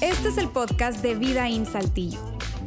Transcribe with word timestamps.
Este 0.00 0.28
es 0.28 0.38
el 0.38 0.48
podcast 0.48 1.02
de 1.02 1.14
Vida 1.14 1.48
en 1.48 1.66
Saltillo. 1.66 2.18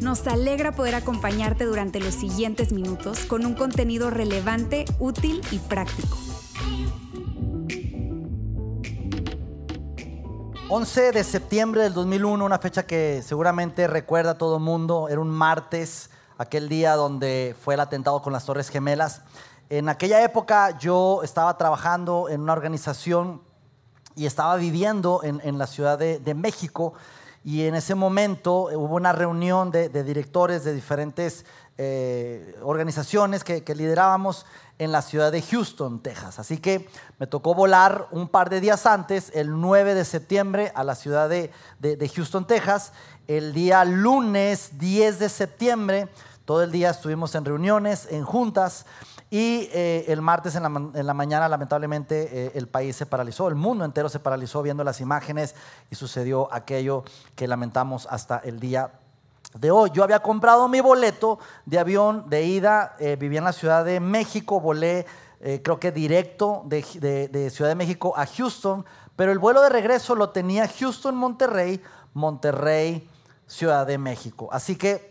Nos 0.01 0.25
alegra 0.27 0.71
poder 0.71 0.95
acompañarte 0.95 1.65
durante 1.65 1.99
los 1.99 2.13
siguientes 2.13 2.71
minutos 2.71 3.25
con 3.25 3.45
un 3.45 3.53
contenido 3.53 4.09
relevante, 4.09 4.85
útil 4.99 5.41
y 5.51 5.59
práctico. 5.59 6.17
11 10.71 11.11
de 11.11 11.23
septiembre 11.23 11.81
del 11.81 11.93
2001, 11.93 12.45
una 12.45 12.59
fecha 12.59 12.85
que 12.85 13.23
seguramente 13.25 13.87
recuerda 13.87 14.31
a 14.31 14.37
todo 14.37 14.57
el 14.57 14.63
mundo, 14.63 15.09
era 15.09 15.19
un 15.19 15.29
martes, 15.29 16.11
aquel 16.37 16.69
día 16.69 16.95
donde 16.95 17.55
fue 17.59 17.73
el 17.73 17.79
atentado 17.79 18.21
con 18.21 18.33
las 18.33 18.45
Torres 18.45 18.69
Gemelas. 18.69 19.21
En 19.69 19.87
aquella 19.87 20.23
época 20.23 20.77
yo 20.79 21.21
estaba 21.23 21.57
trabajando 21.57 22.27
en 22.29 22.41
una 22.41 22.53
organización 22.53 23.41
y 24.15 24.25
estaba 24.25 24.55
viviendo 24.55 25.21
en, 25.23 25.57
la 25.57 25.67
Ciudad 25.67 25.97
de, 25.97 26.33
México 26.33 26.93
y 27.43 27.63
en 27.63 27.75
ese 27.75 27.95
momento 27.95 28.69
hubo 28.73 28.95
una 28.95 29.13
reunión 29.13 29.71
de, 29.71 29.89
directores 30.03 30.63
de 30.63 30.73
diferentes 30.73 31.45
eh, 31.77 32.55
organizaciones 32.63 33.43
que, 33.43 33.63
que 33.63 33.75
liderábamos 33.75 34.45
en 34.79 34.93
la 34.93 35.01
ciudad 35.01 35.31
de 35.31 35.41
Houston, 35.41 35.99
Texas. 36.01 36.39
Así 36.39 36.57
que 36.57 36.89
me 37.19 37.27
tocó 37.27 37.53
volar 37.53 38.07
un 38.11 38.29
par 38.29 38.49
de 38.49 38.61
días 38.61 38.85
antes, 38.85 39.29
el 39.35 39.59
9 39.59 39.93
de 39.93 40.05
septiembre, 40.05 40.71
a 40.73 40.85
la 40.85 40.95
ciudad 40.95 41.29
de, 41.29 41.51
Houston, 42.15 42.47
Texas. 42.47 42.93
El 43.27 43.53
día 43.53 43.83
lunes 43.83 44.79
10 44.79 45.19
de 45.19 45.29
septiembre, 45.29 46.07
todo 46.45 46.63
el 46.63 46.71
día 46.71 46.89
estuvimos 46.89 47.35
en 47.35 47.45
reuniones, 47.45 48.07
en 48.09 48.23
juntas. 48.23 48.85
Y 49.31 49.69
eh, 49.73 50.05
el 50.07 50.21
martes 50.21 50.55
en 50.55 50.63
la, 50.63 51.13
mañana, 51.13 51.47
lamentablemente, 51.47 52.47
eh, 52.47 52.51
el 52.55 52.67
país 52.67 52.95
se 52.95 53.05
paralizó, 53.05 53.47
el 53.47 53.53
mundo 53.53 53.85
entero 53.85 54.09
se 54.09 54.19
paralizó 54.19 54.63
viendo 54.63 54.83
las 54.83 55.01
imágenes 55.01 55.53
y 55.91 55.95
sucedió 55.95 56.51
aquello 56.51 57.03
que 57.35 57.47
lamentamos 57.47 58.07
hasta 58.09 58.39
el 58.39 58.59
día 58.59 58.91
de 59.53 59.69
hoy. 59.69 59.91
Yo 59.93 60.03
había 60.03 60.19
comprado 60.19 60.67
mi 60.67 60.81
boleto 60.81 61.37
de 61.67 61.77
avión 61.77 62.27
de 62.27 62.43
ida, 62.43 62.95
eh, 62.99 63.17
vivía 63.17 63.37
en 63.37 63.45
la 63.45 63.53
Ciudad 63.53 63.85
de 63.85 63.99
México, 63.99 64.59
volé 64.59 65.05
creo 65.63 65.79
que 65.79 65.93
directo 65.93 66.63
de, 66.65 66.83
Ciudad 66.83 67.69
de 67.69 67.75
México 67.75 68.13
a 68.17 68.25
Houston, 68.25 68.83
pero 69.15 69.31
el 69.31 69.39
vuelo 69.39 69.61
de 69.61 69.69
regreso 69.69 70.13
lo 70.13 70.31
tenía 70.31 70.67
Houston, 70.67 71.15
Monterrey, 71.15 71.81
Monterrey, 72.13 73.07
Ciudad 73.47 73.87
de 73.87 73.97
México. 73.97 74.49
Así 74.51 74.75
que 74.75 75.08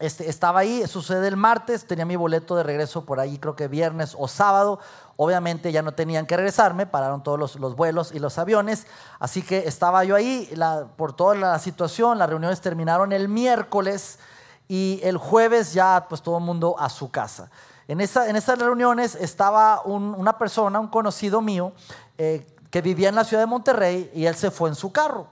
este, 0.00 0.30
estaba 0.30 0.60
ahí, 0.60 0.86
sucede 0.86 1.26
el 1.26 1.36
martes, 1.36 1.86
tenía 1.86 2.04
mi 2.04 2.14
boleto 2.14 2.54
de 2.54 2.62
regreso 2.62 3.04
por 3.04 3.18
ahí, 3.18 3.38
creo 3.38 3.56
que 3.56 3.66
viernes 3.66 4.14
o 4.16 4.28
sábado. 4.28 4.78
Obviamente 5.16 5.72
ya 5.72 5.82
no 5.82 5.92
tenían 5.92 6.26
que 6.26 6.36
regresarme, 6.36 6.86
pararon 6.86 7.24
todos 7.24 7.56
los, 7.56 7.74
vuelos 7.74 8.12
y 8.14 8.20
los 8.20 8.38
aviones, 8.38 8.86
así 9.18 9.42
que 9.42 9.66
estaba 9.66 10.04
yo 10.04 10.14
ahí 10.14 10.48
por 10.96 11.12
toda 11.14 11.34
la 11.34 11.58
situación, 11.58 12.18
las 12.18 12.30
reuniones 12.30 12.60
terminaron 12.60 13.12
el 13.12 13.28
miércoles 13.28 14.20
y 14.68 15.00
el 15.02 15.16
jueves 15.16 15.72
ya 15.72 16.06
pues 16.08 16.22
todo 16.22 16.38
el 16.38 16.44
mundo 16.44 16.76
a 16.78 16.88
su 16.88 17.10
casa. 17.10 17.50
En, 17.88 18.00
esa, 18.00 18.28
en 18.28 18.36
esas 18.36 18.60
reuniones 18.60 19.16
estaba 19.16 19.80
una 19.82 20.38
persona, 20.38 20.78
un 20.78 20.88
conocido 20.88 21.40
mío, 21.40 21.72
eh, 22.16 22.46
que 22.70 22.82
vivía 22.82 23.08
en 23.08 23.14
la 23.16 23.24
ciudad 23.24 23.42
de 23.42 23.46
Monterrey 23.46 24.10
y 24.14 24.26
él 24.26 24.36
se 24.36 24.52
fue 24.52 24.68
en 24.68 24.76
su 24.76 24.92
carro. 24.92 25.26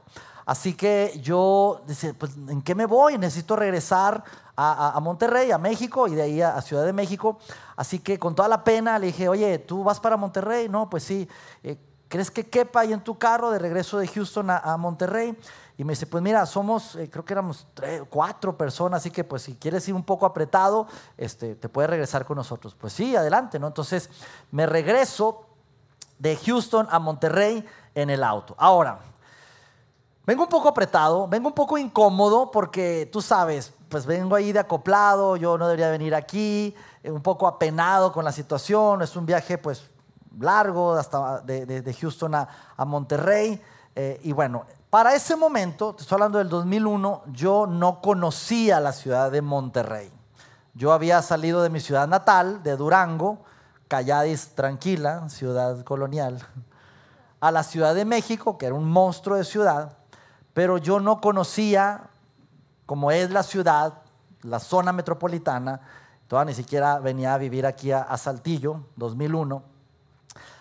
Así 0.47 0.75
que 0.75 1.19
yo 1.22 1.83
decía, 1.87 2.14
pues, 2.17 2.37
¿en 2.37 2.62
qué 2.62 2.77
me 2.77 2.87
voy? 2.87 3.19
Necesito 3.19 3.56
regresar 3.56 4.22
a, 4.57 4.99
Monterrey, 5.01 5.51
a 5.51 5.59
México 5.59 6.09
y 6.09 6.15
de 6.15 6.23
ahí 6.23 6.43
a, 6.43 6.61
Ciudad 6.62 6.85
de 6.85 6.93
México. 6.93 7.39
Así 7.77 7.99
que 7.99 8.19
con 8.19 8.35
toda 8.35 8.49
la 8.49 8.65
pena 8.65 8.99
le 8.99 9.07
dije, 9.07 9.29
oye, 9.29 9.59
¿tú 9.59 9.85
vas 9.85 10.01
para 10.01 10.17
Monterrey? 10.17 10.69
No, 10.69 10.89
pues 10.89 11.05
sí. 11.05 11.29
Eh, 11.62 11.77
¿Crees 12.09 12.31
que 12.31 12.49
quepa 12.49 12.81
ahí 12.81 12.93
en 12.93 13.03
tu 13.03 13.19
carro 13.19 13.51
de 13.51 13.59
regreso 13.59 13.99
de 13.99 14.07
Houston 14.07 14.49
a, 14.51 14.77
Monterrey? 14.77 15.37
Y 15.77 15.84
me 15.84 15.93
dice, 15.93 16.07
pues 16.07 16.23
mira, 16.23 16.47
somos, 16.47 16.95
eh, 16.97 17.11
creo 17.11 17.25
que 17.25 17.34
éramos 17.34 17.67
tres, 17.75 18.03
cuatro 18.09 18.57
personas, 18.57 19.03
así 19.03 19.11
que 19.11 19.25
pues 19.25 19.43
si 19.43 19.56
quieres 19.56 19.87
ir 19.89 19.94
un 19.94 20.05
poco 20.05 20.25
apretado, 20.25 20.87
este, 21.19 21.56
te 21.56 21.69
puedes 21.69 21.91
regresar 21.91 22.25
con 22.25 22.37
nosotros. 22.37 22.75
Pues 22.75 22.93
sí, 22.93 23.17
adelante, 23.17 23.59
¿no? 23.59 23.67
Entonces 23.67 24.09
me 24.53 24.67
regreso 24.67 25.47
de 26.19 26.37
Houston 26.37 26.87
a 26.91 26.99
Monterrey 26.99 27.65
en 27.94 28.09
el 28.09 28.23
auto. 28.23 28.55
Ahora, 28.56 29.00
vengo 30.25 30.44
un 30.44 30.49
poco 30.49 30.69
apretado, 30.69 31.27
vengo 31.28 31.49
un 31.49 31.55
poco 31.55 31.77
incómodo 31.77 32.50
porque 32.50 33.09
tú 33.12 33.21
sabes, 33.21 33.73
pues 33.89 34.07
vengo 34.07 34.35
ahí 34.35 34.53
de 34.53 34.59
acoplado, 34.59 35.37
yo 35.37 35.57
no 35.57 35.67
debería 35.67 35.91
venir 35.91 36.15
aquí, 36.15 36.75
eh, 37.03 37.11
un 37.11 37.23
poco 37.23 37.47
apenado 37.47 38.13
con 38.13 38.25
la 38.25 38.33
situación, 38.33 39.03
es 39.03 39.15
un 39.17 39.27
viaje 39.27 39.59
pues 39.59 39.91
largo 40.39 40.95
hasta 40.95 41.41
de, 41.41 41.97
Houston 42.01 42.35
a, 42.35 42.49
Monterrey. 42.85 43.61
Eh, 43.95 44.21
y 44.25 44.33
bueno, 44.33 44.67
para 44.91 45.15
ese 45.15 45.37
momento, 45.37 45.95
te 45.95 46.03
estoy 46.03 46.17
hablando 46.17 46.39
del 46.39 46.49
2001, 46.49 47.23
yo 47.33 47.67
no 47.67 48.01
conocía 48.01 48.81
la 48.81 48.93
ciudad 48.93 49.31
de 49.31 49.43
Monterrey. 49.43 50.11
Yo 50.75 50.93
había 50.93 51.23
salido 51.23 51.63
de 51.63 51.71
mi 51.71 51.81
ciudad 51.81 52.07
natal, 52.07 52.63
de 52.63 52.77
Durango, 52.77 53.39
calladis, 53.89 54.55
tranquila, 54.55 55.29
ciudad 55.29 55.83
colonial, 55.85 56.47
a 57.41 57.51
la 57.51 57.63
Ciudad 57.63 57.95
de 57.95 58.05
México, 58.05 58.59
que 58.59 58.67
era 58.67 58.75
un 58.75 58.91
monstruo 58.91 59.37
de 59.37 59.45
ciudad, 59.45 59.97
pero 60.53 60.79
yo 60.79 61.01
no 61.01 61.21
conocía 61.21 62.11
como 62.87 63.11
es 63.11 63.31
la 63.31 63.43
ciudad, 63.43 64.03
la 64.43 64.61
zona 64.61 64.93
metropolitana, 64.93 65.81
todavía 66.29 66.53
ni 66.53 66.55
siquiera 66.55 66.99
venía 67.01 67.35
a 67.35 67.39
vivir 67.39 67.67
aquí 67.67 67.93
a, 67.93 68.17
Saltillo, 68.17 68.87
2001. 68.97 69.63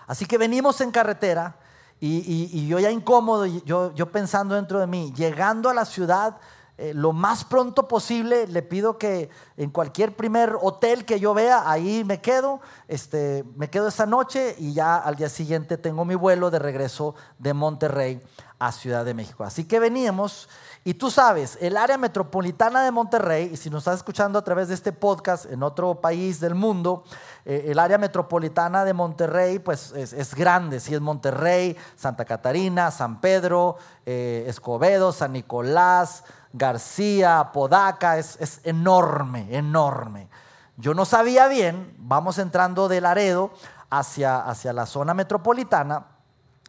Así 0.07 0.25
que 0.25 0.37
venimos 0.37 0.81
en 0.81 0.91
carretera 0.91 1.55
y, 1.99 2.67
yo 2.67 2.79
ya 2.79 2.91
incómodo, 2.91 3.45
yo, 3.45 4.11
pensando 4.11 4.55
dentro 4.55 4.79
de 4.79 4.87
mí, 4.87 5.13
llegando 5.15 5.69
a 5.69 5.73
la 5.73 5.85
ciudad 5.85 6.37
eh, 6.77 6.93
lo 6.93 7.13
más 7.13 7.45
pronto 7.45 7.87
posible, 7.87 8.47
le 8.47 8.61
pido 8.61 8.97
que 8.97 9.29
en 9.55 9.69
cualquier 9.69 10.13
primer 10.13 10.57
hotel 10.61 11.05
que 11.05 11.21
yo 11.21 11.33
vea, 11.33 11.69
ahí 11.71 12.03
me 12.03 12.19
quedo, 12.19 12.59
este, 12.89 13.45
me 13.55 13.69
quedo 13.69 13.87
esa 13.87 14.05
noche 14.05 14.55
y 14.59 14.73
ya 14.73 14.97
al 14.97 15.15
día 15.15 15.29
siguiente 15.29 15.77
tengo 15.77 16.03
mi 16.03 16.15
vuelo 16.15 16.51
de 16.51 16.59
regreso 16.59 17.15
de 17.39 17.53
Monterrey 17.53 18.21
a 18.59 18.73
Ciudad 18.73 19.05
de 19.05 19.13
México. 19.13 19.45
Así 19.45 19.63
que 19.63 19.79
veníamos 19.79 20.49
y 20.87 20.93
tú 20.93 21.09
sabes, 21.09 21.57
el 21.61 21.77
área 21.77 21.97
metropolitana 21.97 22.83
de 22.83 22.91
Monterrey, 22.91 23.49
y 23.51 23.57
si 23.57 23.71
nos 23.71 23.79
estás 23.79 23.95
escuchando 23.95 24.37
a 24.37 24.43
través 24.43 24.67
de 24.67 24.75
este 24.75 24.91
podcast 24.91 25.47
en 25.47 25.63
otro 25.63 25.99
país 25.99 26.39
del 26.39 26.53
mundo, 26.53 27.03
eh, 27.43 27.65
el 27.69 27.79
área 27.79 27.97
metropolitana 27.97 28.85
de 28.85 28.93
Monterrey, 28.93 29.57
pues 29.57 29.93
es, 29.93 30.35
grande, 30.35 30.79
si 30.79 30.93
es 30.93 31.01
Monterrey, 31.01 31.75
Santa 31.95 32.23
Catarina, 32.23 32.91
San 32.91 33.19
Pedro, 33.19 33.77
eh, 34.05 34.45
Escobedo, 34.47 35.11
San 35.11 35.33
Nicolás, 35.33 36.23
García, 36.53 37.49
Podaca, 37.51 38.19
es, 38.19 38.37
es 38.39 38.61
enorme, 38.63 39.47
enorme. 39.57 40.29
Yo 40.77 40.93
no 40.93 41.05
sabía 41.05 41.47
bien, 41.47 41.95
vamos 41.97 42.37
entrando 42.37 42.87
de 42.89 43.01
Laredo 43.01 43.49
hacia, 43.89 44.37
hacia 44.37 44.71
la 44.71 44.85
zona 44.85 45.15
metropolitana, 45.15 46.14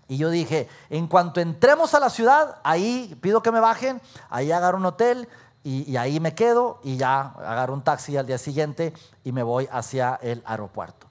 y 0.09 0.19
yo 0.19 0.31
dije, 0.31 0.69
en 0.89 1.09
cuanto 1.09 1.41
entremos 1.41 1.95
a 1.95 2.01
la 2.01 2.11
ciudad, 2.11 2.59
ahí 2.63 3.19
pido 3.21 3.43
que 3.43 3.51
me 3.51 3.61
bajen, 3.61 4.01
ahí 4.31 4.53
agarro 4.53 4.79
un 4.79 4.87
hotel 4.87 5.29
y, 5.65 5.97
ahí 5.97 6.21
me 6.21 6.35
quedo 6.35 6.79
y 6.85 6.97
ya 6.97 7.33
agarro 7.39 7.75
un 7.75 7.83
taxi 7.83 8.17
al 8.17 8.27
día 8.27 8.39
siguiente 8.39 8.93
y 9.25 9.33
me 9.33 9.43
voy 9.43 9.69
hacia 9.73 10.19
el 10.23 10.43
aeropuerto. 10.47 11.09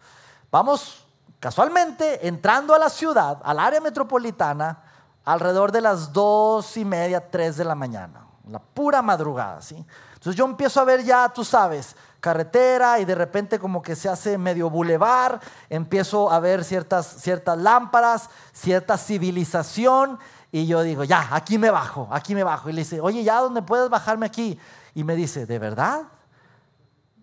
Vamos 0.50 1.06
casualmente 1.42 2.26
entrando 2.26 2.74
a 2.74 2.80
la 2.80 2.90
ciudad, 2.90 3.42
al 3.44 3.60
área 3.60 3.82
metropolitana, 3.82 4.82
alrededor 5.26 5.74
de 5.74 5.82
las 5.82 6.14
dos 6.14 6.78
y 6.78 6.86
media, 6.86 7.30
tres 7.30 7.58
de 7.58 7.66
la 7.66 7.76
mañana, 7.76 8.26
la 8.50 8.60
pura 8.60 9.02
madrugada, 9.02 9.62
¿sí? 9.62 9.76
Entonces 10.14 10.36
yo 10.36 10.46
empiezo 10.46 10.80
a 10.80 10.86
ver 10.86 11.04
ya, 11.04 11.28
tú 11.28 11.44
sabes, 11.44 11.96
carretera 12.26 13.00
y 13.00 13.06
de 13.06 13.14
repente 13.14 13.60
como 13.60 13.84
que 13.84 13.96
se 13.96 14.10
hace 14.10 14.40
medio 14.40 14.68
bulevar, 14.72 15.40
empiezo 15.70 16.32
a 16.32 16.40
ver 16.40 16.64
ciertas, 16.64 17.06
ciertas 17.20 17.56
lámparas, 17.56 18.32
cierta 18.52 18.98
civilización 18.98 20.18
y 20.52 20.66
yo 20.66 20.82
digo, 20.82 21.04
ya, 21.04 21.28
aquí 21.30 21.60
me 21.60 21.70
bajo, 21.70 22.08
aquí 22.10 22.34
me 22.34 22.44
bajo. 22.44 22.68
Y 22.68 22.74
le 22.74 22.82
dice, 22.82 23.00
oye, 23.00 23.24
¿ya 23.24 23.42
dónde 23.42 23.62
puedes 23.62 23.92
bajarme 23.92 24.26
aquí? 24.26 24.58
Y 24.96 25.04
me 25.04 25.16
dice, 25.16 25.46
¿de 25.46 25.60
verdad? 25.60 26.02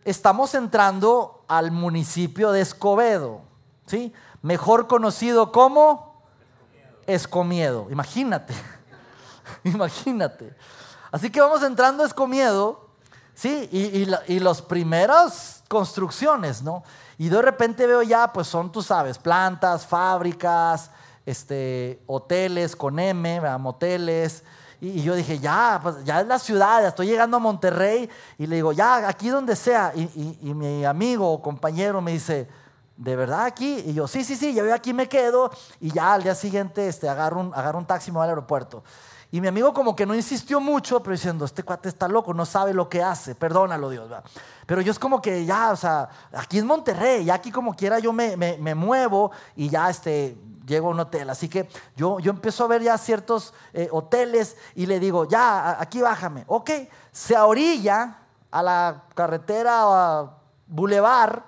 Estamos 0.05 0.55
entrando 0.55 1.45
al 1.49 1.73
municipio 1.73 2.53
de 2.53 2.61
Escobedo, 2.61 3.41
¿sí? 3.87 4.13
Mejor 4.41 4.87
conocido 4.87 5.51
como 5.51 6.23
Escomiedo. 7.09 7.89
Imagínate, 7.91 8.55
imagínate. 9.65 10.55
Así 11.11 11.29
que 11.29 11.41
vamos 11.41 11.65
entrando 11.65 12.05
a 12.05 12.07
Escomiedo 12.07 12.82
Sí, 13.43 13.69
y, 13.73 14.09
y, 14.29 14.39
las 14.39 14.63
primeras 14.63 15.65
construcciones, 15.67 16.63
¿no? 16.63 16.85
Y 17.19 17.29
de 17.29 17.43
repente 17.43 17.89
veo 17.89 18.01
ya, 18.05 18.33
pues 18.33 18.47
son, 18.47 18.71
tú 18.71 18.83
sabes, 18.83 19.19
plantas, 19.19 19.85
fábricas, 19.85 20.93
este, 21.27 22.01
hoteles 22.07 22.77
con 22.77 23.01
M, 23.01 23.41
moteles. 23.59 24.45
Y, 24.81 25.03
yo 25.03 25.17
dije, 25.17 25.41
ya, 25.41 25.81
pues 25.83 26.05
ya 26.05 26.21
es 26.21 26.27
la 26.29 26.39
ciudad, 26.39 26.83
ya 26.83 26.89
estoy 26.91 27.09
llegando 27.09 27.39
a 27.39 27.41
Monterrey. 27.41 28.09
Y 28.39 28.47
le 28.47 28.55
digo, 28.55 28.71
ya, 28.71 29.09
aquí 29.09 29.29
donde 29.29 29.57
sea. 29.57 29.93
Y, 29.97 30.39
y 30.41 30.55
mi 30.55 30.85
amigo 30.85 31.29
o 31.29 31.43
compañero 31.43 32.01
me 32.01 32.13
dice, 32.13 32.49
¿de 32.97 33.17
verdad 33.17 33.45
aquí? 33.45 33.83
Y 33.87 33.95
yo, 33.95 34.07
sí, 34.07 34.23
sí, 34.23 34.37
sí, 34.37 34.55
yo 34.55 34.73
aquí 34.73 34.93
me 34.93 35.09
quedo 35.09 35.51
y 35.81 35.91
ya 35.91 36.15
al 36.15 36.23
día 36.23 36.37
siguiente 36.37 36.87
este, 36.87 37.09
agarro, 37.09 37.41
un, 37.41 37.53
agarro 37.57 37.81
un 37.81 37.87
taxi 37.87 38.11
y 38.11 38.13
me 38.13 38.19
voy 38.19 38.25
al 38.25 38.31
aeropuerto. 38.31 38.85
Y 39.35 39.41
mi 39.41 39.49
amigo 39.49 39.73
como 39.73 39.97
que 39.97 40.05
no 40.05 40.15
insistió 40.15 40.61
mucho, 40.61 41.03
pero 41.03 41.13
diciendo, 41.13 41.47
este 41.47 41.63
cuate 41.63 41.89
está 41.89 42.07
loco, 42.07 42.35
no 42.35 42.45
sabe 42.45 42.75
lo 42.75 42.91
que 42.91 43.03
hace, 43.03 43.35
perdónalo 43.35 43.89
Dios. 43.89 44.11
Pero 44.67 44.83
yo 44.83 44.93
es 44.93 44.99
como 44.99 45.23
que 45.23 45.47
ya, 45.47 45.71
o 45.71 45.77
sea, 45.77 46.07
aquí 46.35 46.59
es 46.59 46.65
Monterrey, 46.65 47.25
ya 47.25 47.33
aquí 47.33 47.51
como 47.51 47.75
quiera 47.75 47.99
yo 47.99 48.13
me, 48.13 48.37
me, 48.37 48.75
muevo 48.75 49.31
y 49.57 49.71
ya 49.71 49.89
este, 49.89 50.37
llego 50.67 50.89
a 50.89 50.91
un 50.91 51.01
hotel. 51.01 51.31
Así 51.31 51.49
que 51.49 51.67
yo, 51.97 52.21
yo 52.21 52.31
empiezo 52.31 52.65
a 52.65 52.67
ver 52.69 52.83
ya 52.83 52.99
ciertos 52.99 53.55
eh, 53.73 53.89
hoteles 53.91 54.55
y 54.75 54.85
le 54.85 55.01
digo, 55.01 55.27
ya, 55.27 55.81
aquí 55.81 56.03
bájame. 56.03 56.45
Ok, 56.47 56.71
se 57.11 57.35
orilla 57.39 58.19
a 58.51 58.63
la 58.63 59.05
carretera 59.15 59.87
o 59.87 59.95
a 59.95 60.39
Boulevard 60.67 61.41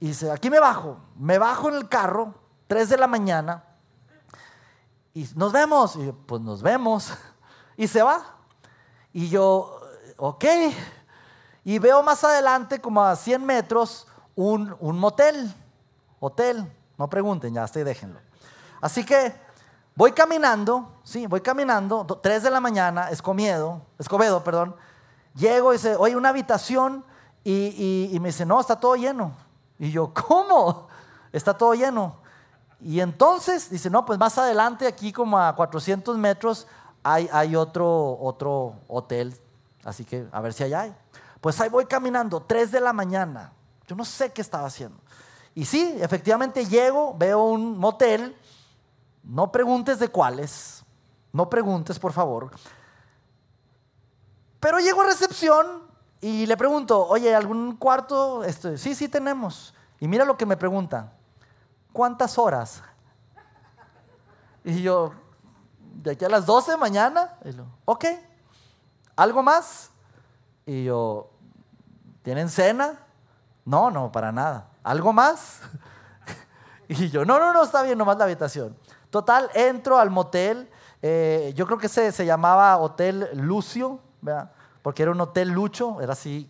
y 0.00 0.08
dice, 0.08 0.32
aquí 0.32 0.50
me 0.50 0.58
bajo. 0.58 0.98
Me 1.16 1.38
bajo 1.38 1.68
en 1.68 1.76
el 1.76 1.88
carro, 1.88 2.34
3 2.66 2.88
de 2.88 2.96
la 2.96 3.06
mañana 3.06 3.62
y 5.14 5.28
nos 5.36 5.52
vemos. 5.52 5.96
Y 5.96 6.12
pues 6.26 6.42
nos 6.42 6.62
vemos. 6.62 7.12
Y 7.76 7.88
se 7.88 8.04
va. 8.04 8.24
Y 9.12 9.28
yo, 9.28 9.80
ok. 10.16 10.44
Y 11.64 11.80
veo 11.80 12.04
más 12.04 12.22
adelante, 12.22 12.80
como 12.80 13.02
a 13.02 13.16
100 13.16 13.44
metros, 13.44 14.06
un, 14.36 14.76
un 14.78 14.96
motel. 14.96 15.52
Hotel. 16.20 16.72
No 16.96 17.10
pregunten, 17.10 17.52
ya 17.52 17.64
estoy, 17.64 17.82
déjenlo. 17.82 18.20
Así 18.80 19.04
que 19.04 19.34
voy 19.96 20.12
caminando, 20.12 21.00
sí, 21.02 21.26
voy 21.26 21.40
caminando, 21.40 22.04
3 22.06 22.44
de 22.44 22.50
la 22.52 22.60
mañana, 22.60 23.10
Escomedo, 23.10 23.82
Escobedo, 23.98 24.44
perdón. 24.44 24.76
Llego 25.34 25.72
y 25.72 25.78
dice, 25.78 25.96
oye, 25.96 26.14
una 26.14 26.28
habitación. 26.28 27.04
Y, 27.42 28.10
y 28.12 28.20
me 28.20 28.28
dice, 28.28 28.46
no, 28.46 28.60
está 28.60 28.78
todo 28.78 28.94
lleno. 28.94 29.32
Y 29.80 29.90
yo, 29.90 30.14
¿cómo? 30.28 30.86
Está 31.32 31.58
todo 31.58 31.74
lleno. 31.74 32.22
Y 32.84 33.00
entonces 33.00 33.70
dice, 33.70 33.88
no, 33.88 34.04
pues 34.04 34.18
más 34.18 34.36
adelante, 34.36 34.86
aquí 34.86 35.10
como 35.10 35.38
a 35.38 35.56
400 35.56 36.18
metros, 36.18 36.66
hay, 37.02 37.26
hay 37.32 37.56
otro, 37.56 38.18
otro 38.20 38.74
hotel. 38.88 39.34
Así 39.84 40.04
que 40.04 40.26
a 40.30 40.40
ver 40.42 40.52
si 40.52 40.64
allá 40.64 40.82
hay. 40.82 40.94
Pues 41.40 41.58
ahí 41.62 41.70
voy 41.70 41.86
caminando, 41.86 42.42
3 42.42 42.72
de 42.72 42.80
la 42.82 42.92
mañana. 42.92 43.52
Yo 43.86 43.96
no 43.96 44.04
sé 44.04 44.34
qué 44.34 44.42
estaba 44.42 44.66
haciendo. 44.66 44.98
Y 45.54 45.64
sí, 45.64 45.96
efectivamente 45.98 46.66
llego, 46.66 47.14
veo 47.16 47.44
un 47.44 47.78
motel. 47.78 48.36
No 49.22 49.50
preguntes 49.50 49.98
de 49.98 50.08
cuáles. 50.08 50.84
No 51.32 51.48
preguntes, 51.48 51.98
por 51.98 52.12
favor. 52.12 52.50
Pero 54.60 54.78
llego 54.78 55.00
a 55.00 55.06
recepción 55.06 55.84
y 56.20 56.44
le 56.44 56.56
pregunto, 56.58 57.06
oye, 57.06 57.34
¿algún 57.34 57.76
cuarto? 57.76 58.44
Este, 58.44 58.76
sí, 58.76 58.94
sí 58.94 59.08
tenemos. 59.08 59.72
Y 60.00 60.06
mira 60.06 60.26
lo 60.26 60.36
que 60.36 60.44
me 60.44 60.58
pregunta. 60.58 61.14
¿Cuántas 61.94 62.36
horas? 62.36 62.82
Y 64.64 64.82
yo, 64.82 65.14
de 66.02 66.10
aquí 66.10 66.24
a 66.26 66.28
las 66.28 66.44
12 66.44 66.72
de 66.72 66.76
mañana, 66.76 67.38
y 67.44 67.54
ok, 67.86 68.04
¿algo 69.16 69.42
más? 69.42 69.90
Y 70.66 70.84
yo, 70.84 71.30
¿tienen 72.22 72.50
cena? 72.50 72.98
No, 73.64 73.90
no, 73.90 74.12
para 74.12 74.30
nada. 74.30 74.68
¿Algo 74.82 75.14
más? 75.14 75.62
Y 76.86 77.08
yo, 77.08 77.24
no, 77.24 77.38
no, 77.38 77.54
no, 77.54 77.62
está 77.62 77.82
bien, 77.82 77.96
nomás 77.96 78.18
la 78.18 78.24
habitación. 78.24 78.76
Total, 79.08 79.48
entro 79.54 79.98
al 79.98 80.10
motel. 80.10 80.70
Eh, 81.00 81.54
yo 81.56 81.64
creo 81.64 81.78
que 81.78 81.88
se, 81.88 82.12
se 82.12 82.26
llamaba 82.26 82.76
Hotel 82.76 83.30
Lucio, 83.32 84.00
¿verdad? 84.20 84.52
porque 84.84 85.02
era 85.02 85.12
un 85.12 85.20
hotel 85.22 85.48
lucho, 85.48 85.98
era 86.02 86.12
así, 86.12 86.46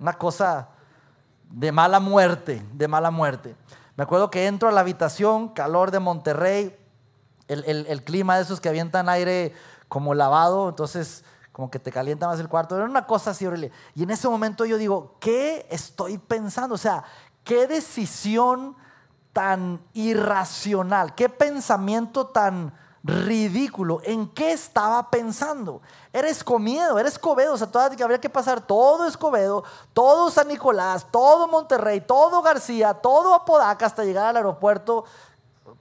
una 0.00 0.12
cosa 0.14 0.70
de 1.48 1.70
mala 1.70 2.00
muerte, 2.00 2.60
de 2.72 2.88
mala 2.88 3.12
muerte. 3.12 3.54
Me 3.98 4.04
acuerdo 4.04 4.30
que 4.30 4.46
entro 4.46 4.68
a 4.68 4.72
la 4.72 4.82
habitación, 4.82 5.48
calor 5.48 5.90
de 5.90 5.98
Monterrey, 5.98 6.78
el, 7.48 8.04
clima 8.04 8.36
de 8.36 8.42
esos 8.42 8.60
que 8.60 8.68
avientan 8.68 9.08
aire 9.08 9.52
como 9.88 10.14
lavado, 10.14 10.68
entonces 10.68 11.24
como 11.50 11.68
que 11.68 11.80
te 11.80 11.90
calienta 11.90 12.28
más 12.28 12.38
el 12.38 12.48
cuarto. 12.48 12.76
Era 12.76 12.84
una 12.84 13.08
cosa 13.08 13.32
así 13.32 13.44
horrible. 13.44 13.72
Y 13.96 14.04
en 14.04 14.10
ese 14.10 14.28
momento 14.28 14.64
yo 14.64 14.78
digo, 14.78 15.16
¿qué 15.18 15.66
estoy 15.68 16.16
pensando? 16.16 16.76
O 16.76 16.78
sea, 16.78 17.02
¿qué 17.42 17.66
decisión 17.66 18.76
tan 19.32 19.82
irracional? 19.94 21.16
¿Qué 21.16 21.28
pensamiento 21.28 22.28
tan 22.28 22.72
ridículo. 23.02 24.00
¿En 24.04 24.28
qué 24.28 24.52
estaba 24.52 25.10
pensando? 25.10 25.80
Era 26.12 26.28
Escomido, 26.28 26.98
era 26.98 27.08
Escobedo, 27.08 27.54
o 27.54 27.58
sea, 27.58 27.66
todavía 27.66 27.96
que 27.96 28.02
habría 28.02 28.20
que 28.20 28.30
pasar 28.30 28.60
todo 28.60 29.06
Escobedo, 29.06 29.64
todo 29.92 30.30
San 30.30 30.48
Nicolás, 30.48 31.06
todo 31.10 31.48
Monterrey, 31.48 32.00
todo 32.00 32.42
García, 32.42 32.94
todo 32.94 33.34
Apodaca 33.34 33.86
hasta 33.86 34.04
llegar 34.04 34.26
al 34.26 34.36
aeropuerto, 34.36 35.04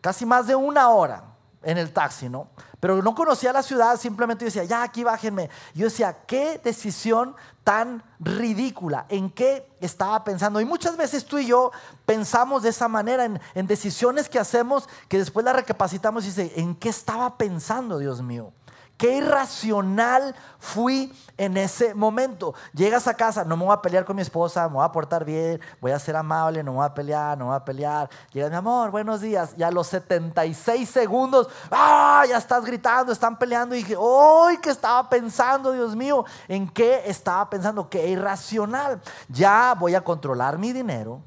casi 0.01 0.25
más 0.25 0.47
de 0.47 0.55
una 0.55 0.89
hora 0.89 1.36
en 1.63 1.77
el 1.77 1.91
taxi, 1.91 2.29
¿no? 2.29 2.49
Pero 2.79 3.01
no 3.01 3.15
conocía 3.15 3.51
la 3.51 3.63
ciudad, 3.63 3.99
simplemente 3.99 4.45
decía, 4.45 4.63
ya 4.63 4.83
aquí 4.83 5.03
bájenme. 5.03 5.49
Yo 5.73 5.85
decía, 5.85 6.17
qué 6.27 6.61
decisión 6.63 7.35
tan 7.63 8.03
ridícula, 8.19 9.05
en 9.09 9.29
qué 9.29 9.67
estaba 9.81 10.23
pensando. 10.23 10.61
Y 10.61 10.65
muchas 10.65 10.95
veces 10.95 11.25
tú 11.25 11.37
y 11.39 11.47
yo 11.47 11.71
pensamos 12.05 12.63
de 12.63 12.69
esa 12.69 12.87
manera 12.87 13.25
en, 13.25 13.41
en 13.55 13.67
decisiones 13.67 14.29
que 14.29 14.39
hacemos 14.39 14.87
que 15.09 15.17
después 15.17 15.43
la 15.43 15.53
recapacitamos 15.53 16.23
y 16.23 16.27
dice, 16.27 16.53
¿en 16.55 16.75
qué 16.75 16.89
estaba 16.89 17.37
pensando, 17.37 17.97
Dios 17.97 18.21
mío? 18.21 18.53
Qué 18.97 19.17
irracional 19.17 20.35
fui 20.57 21.13
en 21.37 21.55
ese 21.55 21.93
momento. 21.93 22.55
Llegas 22.73 23.07
a 23.07 23.13
casa, 23.13 23.45
no 23.45 23.55
me 23.55 23.63
voy 23.63 23.73
a 23.73 23.81
pelear 23.81 24.05
con 24.05 24.15
mi 24.15 24.23
esposa, 24.23 24.67
me 24.67 24.73
voy 24.73 24.85
a 24.85 24.91
portar 24.91 25.23
bien, 25.23 25.61
voy 25.79 25.91
a 25.91 25.99
ser 25.99 26.15
amable, 26.15 26.63
no 26.63 26.71
me 26.71 26.77
voy 26.77 26.85
a 26.87 26.93
pelear, 26.95 27.37
no 27.37 27.45
me 27.45 27.51
voy 27.51 27.57
a 27.57 27.63
pelear. 27.63 28.09
Llega 28.33 28.49
mi 28.49 28.55
amor, 28.55 28.89
buenos 28.89 29.21
días. 29.21 29.53
Y 29.55 29.61
a 29.61 29.69
los 29.69 29.85
76 29.87 30.89
segundos, 30.89 31.47
¡ah! 31.69 32.23
Ya 32.27 32.37
estás 32.37 32.65
gritando, 32.65 33.11
están 33.11 33.37
peleando. 33.37 33.75
Y 33.75 33.83
dije, 33.83 33.95
¡ay! 33.95 34.57
¿Qué 34.57 34.71
estaba 34.71 35.07
pensando, 35.07 35.71
Dios 35.73 35.95
mío? 35.95 36.25
¿En 36.47 36.67
qué 36.67 37.03
estaba 37.05 37.47
pensando? 37.51 37.87
Qué 37.89 38.07
irracional. 38.07 38.99
Ya 39.29 39.75
voy 39.77 39.93
a 39.93 40.03
controlar 40.03 40.57
mi 40.57 40.73
dinero, 40.73 41.21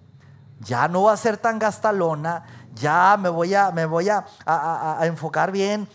ya 0.59 0.89
no 0.89 1.03
voy 1.03 1.13
a 1.13 1.17
ser 1.17 1.37
tan 1.37 1.61
gastalona, 1.61 2.43
ya 2.75 3.17
me 3.17 3.29
voy 3.29 3.55
a, 3.55 3.71
me 3.71 3.87
voy 3.87 4.09
a, 4.09 4.27
a 4.45 5.07
enfocar 5.07 5.53
bien 5.53 5.89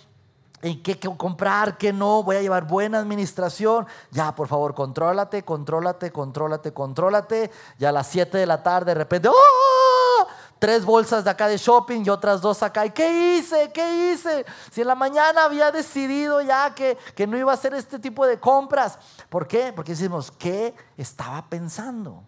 ¿Y 0.61 0.77
qué, 0.77 0.97
comprar? 1.17 1.77
¿Qué 1.77 1.93
no? 1.93 2.23
Voy 2.23 2.37
a 2.37 2.41
llevar 2.41 2.65
buena 2.65 2.99
administración. 2.99 3.85
Ya, 4.11 4.33
por 4.33 4.47
favor, 4.47 4.73
contrólate, 4.73 5.43
contrólate, 5.43 6.11
contrólate, 6.11 6.73
contrólate. 6.73 7.51
Ya 7.77 7.89
a 7.89 7.91
las 7.91 8.07
7 8.07 8.37
de 8.37 8.45
la 8.45 8.63
tarde, 8.63 8.91
de 8.91 8.95
repente, 8.95 9.29
¡oh! 9.29 10.27
Tres 10.57 10.85
bolsas 10.85 11.23
de 11.23 11.29
acá 11.29 11.47
de 11.47 11.57
shopping 11.57 12.03
y 12.05 12.09
otras 12.09 12.41
dos 12.41 12.63
acá. 12.63 12.85
¿Y 12.85 12.91
qué 12.91 13.37
hice? 13.37 13.71
¿Qué 13.73 14.13
hice? 14.13 14.45
Si 14.71 14.81
en 14.81 14.87
la 14.87 14.95
mañana 14.95 15.43
había 15.43 15.69
decidido 15.69 16.41
ya 16.41 16.73
que, 16.73 16.97
que 17.13 17.27
no 17.27 17.37
iba 17.37 17.51
a 17.51 17.55
hacer 17.55 17.73
este 17.73 17.99
tipo 17.99 18.25
de 18.25 18.39
compras. 18.39 18.97
¿Por 19.29 19.47
qué? 19.47 19.73
Porque 19.75 19.91
decimos, 19.91 20.31
¿qué 20.31 20.73
estaba 20.97 21.47
pensando? 21.49 22.23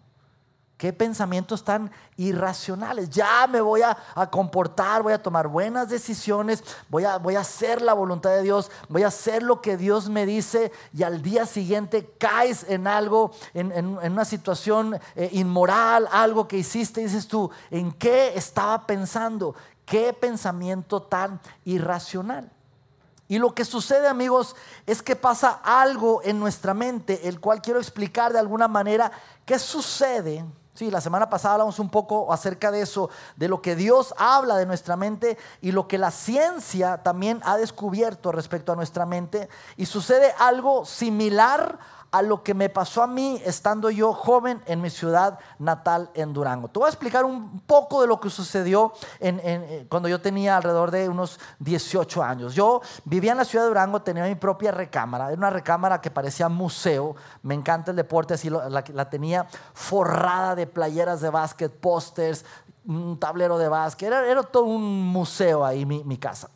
Qué 0.78 0.92
pensamientos 0.92 1.64
tan 1.64 1.90
irracionales. 2.16 3.10
Ya 3.10 3.48
me 3.48 3.60
voy 3.60 3.82
a, 3.82 3.96
comportar, 4.30 5.02
voy 5.02 5.12
a 5.12 5.20
tomar 5.20 5.48
buenas 5.48 5.88
decisiones, 5.88 6.62
voy 6.88 7.02
a, 7.02 7.18
voy 7.18 7.34
a, 7.34 7.40
hacer 7.40 7.82
la 7.82 7.94
voluntad 7.94 8.30
de 8.30 8.42
Dios, 8.42 8.70
voy 8.88 9.02
a 9.02 9.08
hacer 9.08 9.42
lo 9.42 9.60
que 9.60 9.76
Dios 9.76 10.08
me 10.08 10.24
dice 10.24 10.70
y 10.96 11.02
al 11.02 11.20
día 11.20 11.46
siguiente 11.46 12.14
caes 12.16 12.64
en 12.68 12.86
algo, 12.86 13.32
en, 13.54 13.98
una 13.98 14.24
situación 14.24 15.00
eh, 15.16 15.30
inmoral, 15.32 16.08
algo 16.12 16.46
que 16.46 16.58
hiciste 16.58 17.00
dices 17.00 17.26
tú, 17.26 17.50
¿en 17.72 17.90
qué 17.90 18.34
estaba 18.36 18.86
pensando? 18.86 19.56
¿Qué 19.84 20.12
pensamiento 20.12 21.02
tan 21.02 21.40
irracional? 21.64 22.52
Y 23.26 23.38
lo 23.38 23.52
que 23.52 23.64
sucede, 23.64 24.06
amigos, 24.06 24.54
es 24.86 25.02
que 25.02 25.16
pasa 25.16 25.60
algo 25.64 26.22
en 26.22 26.38
nuestra 26.38 26.72
mente, 26.72 27.28
el 27.28 27.40
cual 27.40 27.60
quiero 27.60 27.80
explicar 27.80 28.32
de 28.32 28.38
alguna 28.38 28.68
manera 28.68 29.10
qué 29.44 29.58
sucede 29.58 30.44
Sí, 30.78 30.92
la 30.92 31.00
semana 31.00 31.28
pasada 31.28 31.54
hablamos 31.54 31.80
un 31.80 31.90
poco 31.90 32.32
acerca 32.32 32.70
de 32.70 32.82
eso, 32.82 33.10
de 33.34 33.48
lo 33.48 33.60
que 33.60 33.74
Dios 33.74 34.14
habla 34.16 34.56
de 34.56 34.64
nuestra 34.64 34.94
mente 34.94 35.36
y 35.60 35.72
lo 35.72 35.88
que 35.88 35.98
la 35.98 36.12
ciencia 36.12 36.98
también 36.98 37.40
ha 37.44 37.56
descubierto 37.56 38.30
respecto 38.30 38.70
a 38.70 38.76
nuestra 38.76 39.04
mente. 39.04 39.48
Y 39.76 39.86
sucede 39.86 40.32
algo 40.38 40.84
similar 40.84 41.80
a 42.10 42.22
lo 42.22 42.42
que 42.42 42.54
me 42.54 42.68
pasó 42.68 43.02
a 43.02 43.06
mí 43.06 43.40
estando 43.44 43.90
yo 43.90 44.12
joven 44.12 44.62
en 44.66 44.80
mi 44.80 44.88
ciudad 44.90 45.38
natal 45.58 46.10
en 46.14 46.32
Durango. 46.32 46.68
Te 46.68 46.78
voy 46.78 46.86
a 46.86 46.90
explicar 46.90 47.24
un 47.24 47.60
poco 47.60 48.00
de 48.00 48.06
lo 48.06 48.18
que 48.18 48.30
sucedió 48.30 48.92
eh, 49.20 49.86
cuando 49.88 50.08
yo 50.08 50.20
tenía 50.20 50.56
alrededor 50.56 50.90
de 50.90 51.08
unos 51.08 51.38
18 51.58 52.22
años. 52.22 52.54
Yo 52.54 52.80
vivía 53.04 53.32
en 53.32 53.38
la 53.38 53.44
ciudad 53.44 53.64
de 53.64 53.68
Durango, 53.68 54.00
tenía 54.00 54.24
mi 54.24 54.34
propia 54.36 54.70
recámara, 54.70 55.28
era 55.28 55.36
una 55.36 55.50
recámara 55.50 56.00
que 56.00 56.10
parecía 56.10 56.48
museo, 56.48 57.14
me 57.42 57.54
encanta 57.54 57.90
el 57.90 57.96
deporte, 57.96 58.34
así 58.34 58.48
la, 58.50 59.10
tenía 59.10 59.46
forrada 59.74 60.54
de 60.54 60.66
playeras 60.66 61.20
de 61.20 61.30
básquet, 61.30 61.72
pósters, 61.72 62.44
un 62.86 63.18
tablero 63.20 63.58
de 63.58 63.68
básquet, 63.68 64.10
era, 64.10 64.42
todo 64.44 64.64
un 64.64 65.06
museo 65.06 65.64
ahí 65.64 65.84
mi, 65.84 66.16
casa. 66.16 66.48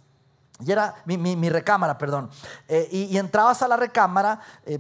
Y 0.65 0.73
era 0.73 0.95
mi, 1.05 1.51
recámara, 1.51 1.99
perdón. 1.99 2.31
Eh, 2.69 2.89
y, 2.91 3.19
entrabas 3.19 3.63
a 3.63 3.69
la 3.69 3.77
recámara, 3.77 4.41
eh, 4.65 4.79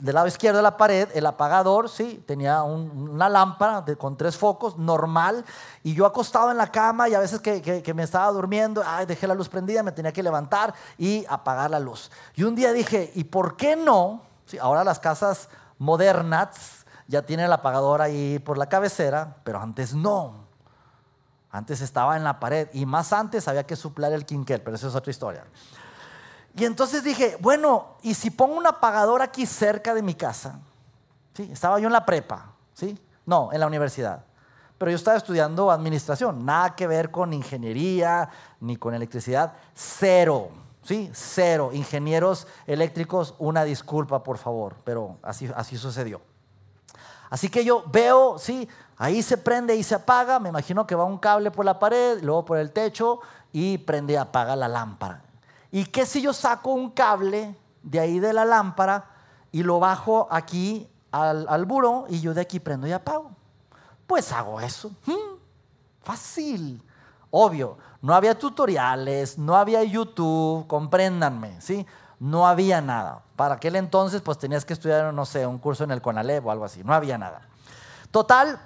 del 0.00 0.14
lado 0.14 0.26
izquierdo 0.26 0.58
de 0.58 0.62
la 0.62 0.76
pared, 0.76 1.08
el 1.14 1.24
apagador, 1.26 1.88
sí, 1.88 2.22
tenía 2.26 2.62
una 2.62 3.28
lámpara 3.28 3.84
con 3.96 4.16
tres 4.16 4.36
focos, 4.36 4.76
normal, 4.76 5.44
y 5.82 5.94
yo 5.94 6.04
acostado 6.04 6.50
en 6.50 6.56
la 6.56 6.66
cama 6.66 7.08
y 7.08 7.14
a 7.14 7.20
veces 7.20 7.40
que, 7.40 7.92
me 7.94 8.02
estaba 8.02 8.30
durmiendo, 8.32 8.82
dejé 9.06 9.26
la 9.26 9.34
luz 9.34 9.48
prendida, 9.48 9.82
me 9.82 9.92
tenía 9.92 10.12
que 10.12 10.22
levantar 10.22 10.74
y 10.98 11.24
apagar 11.28 11.70
la 11.70 11.78
luz. 11.78 12.10
Y 12.34 12.42
un 12.42 12.54
día 12.54 12.72
dije, 12.72 13.12
¿y 13.14 13.24
por 13.24 13.56
qué 13.56 13.76
no? 13.76 14.22
Sí, 14.46 14.58
ahora 14.58 14.82
las 14.82 14.98
casas 14.98 15.48
modernas 15.78 16.84
ya 17.06 17.22
tienen 17.22 17.46
el 17.46 17.52
apagador 17.52 18.02
ahí 18.02 18.38
por 18.40 18.58
la 18.58 18.68
cabecera, 18.68 19.36
pero 19.44 19.60
antes 19.60 19.94
no. 19.94 20.44
Antes 21.50 21.80
estaba 21.80 22.16
en 22.16 22.24
la 22.24 22.40
pared 22.40 22.68
y 22.72 22.84
más 22.84 23.12
antes 23.12 23.46
había 23.46 23.64
que 23.64 23.76
suplar 23.76 24.12
el 24.12 24.26
quinquel, 24.26 24.60
pero 24.60 24.74
eso 24.74 24.88
es 24.88 24.94
otra 24.96 25.10
historia. 25.12 25.44
Y 26.56 26.64
entonces 26.64 27.02
dije, 27.02 27.36
bueno, 27.40 27.96
¿y 28.02 28.14
si 28.14 28.30
pongo 28.30 28.56
un 28.56 28.66
apagador 28.66 29.22
aquí 29.22 29.44
cerca 29.44 29.92
de 29.92 30.02
mi 30.02 30.14
casa? 30.14 30.60
¿Sí? 31.34 31.48
Estaba 31.52 31.80
yo 31.80 31.88
en 31.88 31.92
la 31.92 32.06
prepa, 32.06 32.52
¿sí? 32.74 32.96
No, 33.26 33.52
en 33.52 33.58
la 33.58 33.66
universidad. 33.66 34.24
Pero 34.78 34.90
yo 34.90 34.96
estaba 34.96 35.16
estudiando 35.16 35.70
administración, 35.70 36.44
nada 36.44 36.76
que 36.76 36.86
ver 36.86 37.10
con 37.10 37.32
ingeniería 37.32 38.28
ni 38.60 38.76
con 38.76 38.94
electricidad, 38.94 39.54
cero, 39.74 40.50
¿sí? 40.82 41.10
Cero. 41.12 41.70
Ingenieros 41.72 42.46
eléctricos, 42.66 43.34
una 43.38 43.64
disculpa, 43.64 44.22
por 44.22 44.38
favor, 44.38 44.76
pero 44.84 45.16
así, 45.22 45.50
así 45.56 45.76
sucedió. 45.76 46.20
Así 47.30 47.48
que 47.48 47.64
yo 47.64 47.82
veo, 47.90 48.38
sí, 48.38 48.68
ahí 48.96 49.22
se 49.22 49.38
prende 49.38 49.74
y 49.74 49.82
se 49.82 49.96
apaga, 49.96 50.38
me 50.38 50.50
imagino 50.50 50.86
que 50.86 50.94
va 50.94 51.04
un 51.04 51.18
cable 51.18 51.50
por 51.50 51.64
la 51.64 51.80
pared, 51.80 52.22
luego 52.22 52.44
por 52.44 52.58
el 52.58 52.70
techo 52.70 53.20
y 53.52 53.78
prende 53.78 54.12
y 54.12 54.16
apaga 54.16 54.54
la 54.54 54.68
lámpara. 54.68 55.22
¿Y 55.74 55.86
qué 55.86 56.06
si 56.06 56.22
yo 56.22 56.32
saco 56.32 56.70
un 56.70 56.88
cable 56.92 57.52
de 57.82 57.98
ahí 57.98 58.20
de 58.20 58.32
la 58.32 58.44
lámpara 58.44 59.06
y 59.50 59.64
lo 59.64 59.80
bajo 59.80 60.28
aquí 60.30 60.88
al, 61.10 61.48
al 61.48 61.64
buró 61.64 62.04
y 62.08 62.20
yo 62.20 62.32
de 62.32 62.42
aquí 62.42 62.60
prendo 62.60 62.86
y 62.86 62.92
apago? 62.92 63.32
Pues 64.06 64.30
hago 64.30 64.60
eso. 64.60 64.92
Hmm, 65.04 65.36
fácil. 66.00 66.80
Obvio, 67.28 67.76
no 68.02 68.14
había 68.14 68.38
tutoriales, 68.38 69.36
no 69.36 69.56
había 69.56 69.82
YouTube, 69.82 70.64
compréndanme, 70.68 71.60
¿sí? 71.60 71.84
No 72.20 72.46
había 72.46 72.80
nada. 72.80 73.22
Para 73.34 73.56
aquel 73.56 73.74
entonces, 73.74 74.22
pues 74.22 74.38
tenías 74.38 74.64
que 74.64 74.74
estudiar, 74.74 75.12
no 75.12 75.26
sé, 75.26 75.44
un 75.44 75.58
curso 75.58 75.82
en 75.82 75.90
el 75.90 76.00
Conalep 76.00 76.46
o 76.46 76.52
algo 76.52 76.66
así. 76.66 76.84
No 76.84 76.94
había 76.94 77.18
nada. 77.18 77.40
Total, 78.12 78.60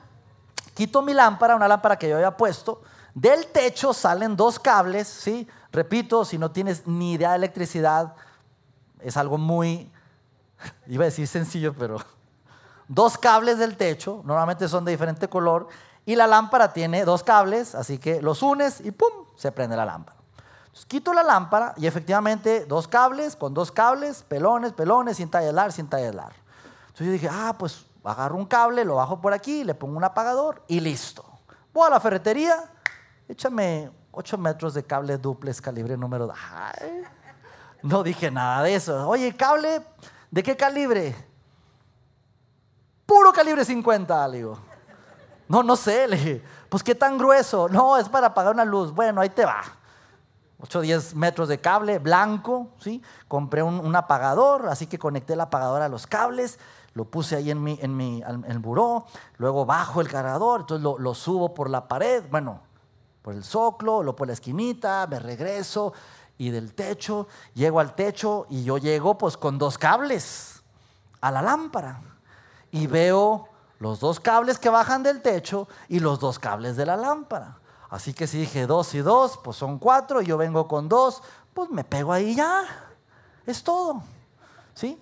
quito 0.75 1.01
mi 1.01 1.15
lámpara, 1.15 1.57
una 1.57 1.69
lámpara 1.69 1.97
que 1.99 2.11
yo 2.11 2.17
había 2.17 2.37
puesto. 2.37 2.83
Del 3.15 3.47
techo 3.47 3.95
salen 3.95 4.37
dos 4.37 4.59
cables, 4.59 5.09
¿sí? 5.09 5.49
Repito, 5.73 6.25
si 6.25 6.39
no 6.39 6.51
tienes 6.51 6.87
ni 6.87 7.13
idea 7.13 7.31
de 7.31 7.37
electricidad, 7.37 8.15
es 9.01 9.17
algo 9.17 9.39
muy, 9.39 9.91
iba 10.87 11.05
a 11.05 11.07
decir 11.07 11.27
sencillo, 11.27 11.75
pero 11.75 11.99
dos 12.89 13.19
cables 13.19 13.59
del 13.59 13.77
techo, 13.77 14.23
normalmente 14.25 14.69
son 14.69 14.85
de 14.85 14.93
diferente 14.93 15.29
color, 15.29 15.69
y 16.07 16.17
la 16.17 16.27
lámpara 16.27 16.73
tiene 16.73 17.05
dos 17.05 17.23
cables, 17.23 17.75
así 17.75 17.99
que 17.99 18.23
los 18.23 18.43
unes 18.43 18.81
y 18.81 18.91
¡pum! 18.93 19.27
se 19.37 19.53
prende 19.53 19.77
la 19.77 19.85
lámpara. 19.85 20.17
Entonces, 20.61 20.87
quito 20.87 21.13
la 21.13 21.23
lámpara 21.23 21.75
y 21.77 21.87
efectivamente 21.87 22.65
dos 22.65 22.89
cables 22.89 23.37
con 23.37 23.53
dos 23.53 23.71
cables, 23.71 24.23
pelones, 24.23 24.73
pelones, 24.73 25.19
sin 25.19 25.31
tallar, 25.31 25.71
sin 25.71 25.87
tallar. 25.87 26.33
Entonces 26.87 27.07
yo 27.07 27.13
dije, 27.13 27.29
ah, 27.31 27.55
pues 27.59 27.85
agarro 28.05 28.37
un 28.37 28.47
cable, 28.47 28.85
lo 28.85 28.95
bajo 28.95 29.21
por 29.21 29.35
aquí, 29.35 29.65
le 29.65 29.75
pongo 29.75 29.99
un 29.99 30.05
apagador 30.05 30.63
y 30.67 30.81
listo. 30.81 31.25
Voy 31.75 31.87
a 31.87 31.91
la 31.91 32.01
ferretería, 32.01 32.65
échame 33.29 33.91
8 34.19 34.37
metros 34.37 34.75
de 34.75 34.83
cable 34.83 35.17
duplex 35.17 35.61
calibre 35.61 35.97
número 35.97 36.27
2. 36.27 36.37
No 37.83 38.03
dije 38.03 38.33
nada 38.33 38.65
de 38.65 38.75
eso. 38.75 39.09
Oye, 39.09 39.37
cable, 39.37 39.81
¿de 40.29 40.43
qué 40.43 40.57
calibre? 40.57 41.15
Puro 43.07 43.33
calibre 43.33 43.65
50, 43.65 44.27
le 44.27 44.39
digo. 44.39 44.59
No, 45.47 45.63
no 45.63 45.77
sé, 45.77 46.09
le 46.09 46.17
dije. 46.17 46.43
Pues 46.69 46.83
qué 46.83 46.97
tan 46.97 47.17
grueso. 47.17 47.69
No, 47.69 47.97
es 47.97 48.09
para 48.09 48.27
apagar 48.27 48.55
una 48.55 48.65
luz. 48.65 48.93
Bueno, 48.93 49.21
ahí 49.21 49.29
te 49.29 49.45
va. 49.45 49.63
8 50.63 50.79
o 50.81 50.83
10 50.83 51.15
metros 51.15 51.47
de 51.47 51.61
cable 51.61 52.01
blanco, 52.01 52.73
¿sí? 52.81 53.01
Compré 53.29 53.63
un, 53.63 53.95
apagador, 53.95 54.69
así 54.69 54.89
que 54.89 54.99
conecté 54.99 55.35
el 55.35 55.41
apagador 55.43 55.81
a 55.81 55.89
los 55.89 56.09
cables, 56.09 56.59
lo 56.95 57.05
puse 57.05 57.37
ahí 57.37 57.53
en 57.53 57.63
mi, 57.63 57.79
en 57.81 57.97
mi 57.97 58.21
el 58.49 58.59
buró, 58.59 59.07
luego 59.37 59.65
bajo 59.65 60.01
el 60.01 60.09
cargador, 60.09 60.63
entonces 60.63 60.83
lo 60.83 61.15
subo 61.15 61.55
por 61.55 61.71
la 61.71 61.87
pared. 61.87 62.25
Bueno, 62.29 62.63
el 63.33 63.45
soclo, 63.45 64.03
lo 64.03 64.15
por 64.17 64.27
la 64.27 64.33
esquinita, 64.33 65.07
me 65.09 65.19
regreso 65.19 65.93
y 66.39 66.51
del 66.51 66.75
techo, 66.75 67.27
llego 67.55 67.81
al 67.81 67.95
techo 67.95 68.47
y 68.49 68.65
yo 68.65 68.79
llego 68.79 69.19
pues 69.19 69.37
con 69.37 69.59
dos 69.59 69.77
cables 69.77 70.63
a 71.21 71.31
la 71.31 71.43
lámpara 71.43 72.01
y 72.71 72.87
veo 72.87 73.49
los 73.81 74.01
dos 74.01 74.21
cables 74.21 74.59
que 74.59 74.69
bajan 74.69 75.03
del 75.03 75.23
techo 75.23 75.69
y 75.89 76.01
los 76.01 76.21
dos 76.21 76.39
cables 76.39 76.77
de 76.77 76.87
la 76.87 76.97
lámpara. 76.97 77.59
Así 77.91 78.13
que 78.13 78.27
si 78.27 78.39
dije 78.39 78.67
dos 78.67 78.95
y 78.95 78.99
dos, 78.99 79.39
pues 79.43 79.57
son 79.57 79.79
cuatro, 79.79 80.21
y 80.21 80.27
yo 80.27 80.37
vengo 80.37 80.69
con 80.69 80.89
dos, 80.89 81.23
pues 81.55 81.71
me 81.71 81.85
pego 81.85 82.13
ahí 82.13 82.35
ya. 82.35 82.65
Es 83.47 83.63
todo. 83.63 84.03
¿Sí? 84.75 85.01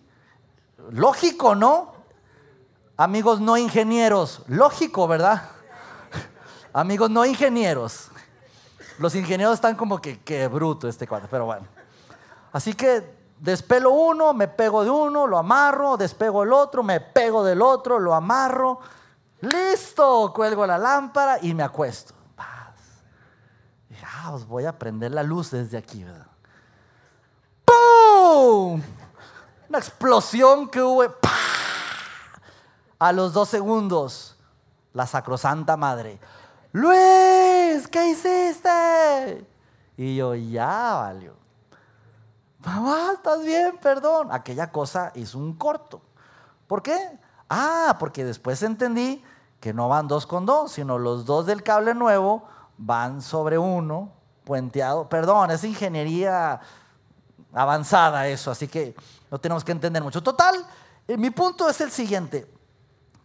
Lógico, 0.91 1.55
¿no? 1.55 1.95
Amigos 2.97 3.41
no 3.41 3.57
ingenieros, 3.57 4.43
lógico, 4.47 5.09
¿verdad? 5.09 5.51
Amigos 6.73 7.11
no 7.11 7.27
ingenieros. 7.27 8.11
Los 8.99 9.15
ingenieros 9.15 9.55
están 9.55 9.77
como 9.77 10.01
que, 10.01 10.21
qué 10.21 10.49
bruto 10.49 10.89
este 10.89 11.07
cuadro, 11.07 11.29
pero 11.31 11.45
bueno. 11.45 11.67
Así 12.53 12.73
que 12.73 13.15
despelo 13.39 13.91
uno, 13.91 14.33
me 14.33 14.49
pego 14.49 14.83
de 14.83 14.91
uno, 14.91 15.27
lo 15.27 15.39
amarro, 15.39 15.97
despego 15.97 16.43
el 16.43 16.53
otro, 16.53 16.83
me 16.83 17.01
pego 17.01 17.45
del 17.45 17.61
otro, 17.61 17.99
lo 17.99 18.15
amarro. 18.15 18.81
Listo, 19.41 20.33
cuelgo 20.35 20.67
la 20.67 20.79
lámpara 20.79 21.39
y 21.43 21.53
me 21.53 21.63
acuesto. 21.63 22.15
Y, 23.91 23.95
ah, 24.05 24.33
os 24.33 24.47
voy 24.47 24.65
a 24.65 24.79
prender 24.79 25.13
la 25.13 25.23
luz 25.23 25.51
desde 25.51 25.77
aquí, 25.77 26.05
¿verdad? 26.05 26.27
¡Pum! 27.65 28.83
Una 29.69 29.79
explosión 29.79 30.69
que 30.69 30.81
hubo. 30.81 31.05
A 32.99 33.13
los 33.13 33.35
dos 33.35 33.51
segundos, 33.51 34.37
la 34.95 35.07
sacrosanta 35.07 35.77
madre. 35.77 36.19
Luis, 36.73 36.97
¿qué 37.91 38.09
hiciste? 38.09 39.47
Y 39.97 40.17
yo, 40.17 40.35
ya 40.35 40.95
valió. 40.95 41.35
Mamá, 42.65 43.13
¿estás 43.15 43.45
bien? 43.45 43.79
Perdón. 43.79 44.29
Aquella 44.31 44.71
cosa 44.71 45.13
hizo 45.15 45.39
un 45.39 45.55
corto. 45.55 46.01
¿Por 46.67 46.83
qué? 46.83 47.19
Ah, 47.49 47.97
porque 47.99 48.25
después 48.25 48.63
entendí 48.63 49.23
que 49.61 49.73
no 49.73 49.89
van 49.89 50.09
dos 50.09 50.27
con 50.27 50.47
dos, 50.47 50.73
sino 50.73 50.99
los 50.99 51.27
dos 51.27 51.47
del 51.47 51.63
cable 51.63 51.95
nuevo 51.95 52.45
van 52.79 53.23
sobre 53.23 53.59
uno, 53.59 54.13
puenteado. 54.45 55.09
Perdón, 55.09 55.51
es 55.51 55.65
ingeniería 55.65 56.61
avanzada 57.53 58.27
eso, 58.27 58.51
así 58.51 58.69
que 58.69 58.95
no 59.31 59.39
tenemos 59.39 59.65
que 59.65 59.73
entender 59.73 60.03
mucho. 60.03 60.23
Total, 60.23 60.55
eh, 61.07 61.17
mi 61.17 61.31
punto 61.31 61.69
es 61.69 61.81
el 61.81 61.91
siguiente, 61.91 62.51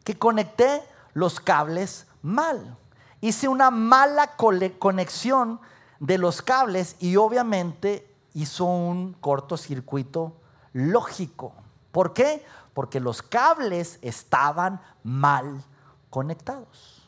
que 0.03 0.17
conecté 0.17 0.83
los 1.13 1.39
cables 1.39 2.07
mal 2.21 2.77
hice 3.21 3.47
una 3.47 3.71
mala 3.71 4.35
conexión 4.35 5.61
de 5.99 6.17
los 6.17 6.41
cables 6.41 6.95
y 6.99 7.15
obviamente 7.15 8.07
hizo 8.33 8.65
un 8.65 9.13
cortocircuito 9.13 10.33
lógico. 10.73 11.53
¿Por 11.91 12.13
qué? 12.13 12.43
Porque 12.73 12.99
los 12.99 13.21
cables 13.21 13.99
estaban 14.01 14.81
mal 15.03 15.63
conectados. 16.09 17.01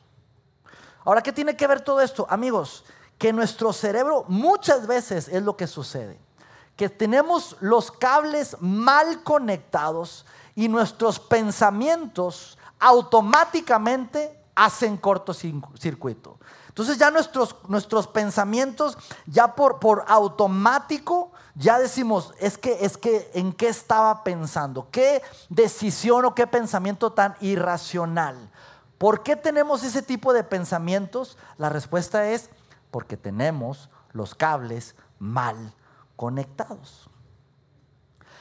Ahora, 1.05 1.21
¿qué 1.21 1.33
tiene 1.33 1.57
que 1.57 1.67
ver 1.67 1.81
todo 1.81 2.01
esto? 2.01 2.27
Amigos, 2.29 2.85
que 3.17 3.33
nuestro 3.33 3.73
cerebro 3.73 4.25
muchas 4.27 4.87
veces 4.87 5.27
es 5.27 5.41
lo 5.43 5.57
que 5.57 5.67
sucede. 5.67 6.19
Que 6.75 6.89
tenemos 6.89 7.57
los 7.59 7.91
cables 7.91 8.57
mal 8.59 9.23
conectados 9.23 10.25
y 10.55 10.67
nuestros 10.67 11.19
pensamientos 11.19 12.57
automáticamente 12.79 14.42
hacen 14.55 14.97
cortocircuito. 14.97 16.39
Entonces 16.67 16.97
ya 16.97 17.11
nuestros, 17.11 17.55
nuestros 17.67 18.07
pensamientos, 18.07 18.97
ya 19.27 19.55
por, 19.55 19.79
por 19.79 20.05
automático, 20.07 21.31
ya 21.55 21.77
decimos, 21.77 22.33
es 22.39 22.57
que, 22.57 22.85
es 22.85 22.97
que, 22.97 23.29
¿en 23.35 23.53
qué 23.53 23.67
estaba 23.67 24.23
pensando? 24.23 24.87
¿Qué 24.89 25.21
decisión 25.49 26.25
o 26.25 26.33
qué 26.33 26.47
pensamiento 26.47 27.11
tan 27.11 27.35
irracional? 27.41 28.49
¿Por 28.97 29.21
qué 29.21 29.35
tenemos 29.35 29.83
ese 29.83 30.01
tipo 30.01 30.33
de 30.33 30.43
pensamientos? 30.43 31.37
La 31.57 31.69
respuesta 31.69 32.29
es 32.29 32.49
porque 32.89 33.17
tenemos 33.17 33.89
los 34.11 34.33
cables 34.33 34.95
mal 35.19 35.75
conectados. 36.15 37.09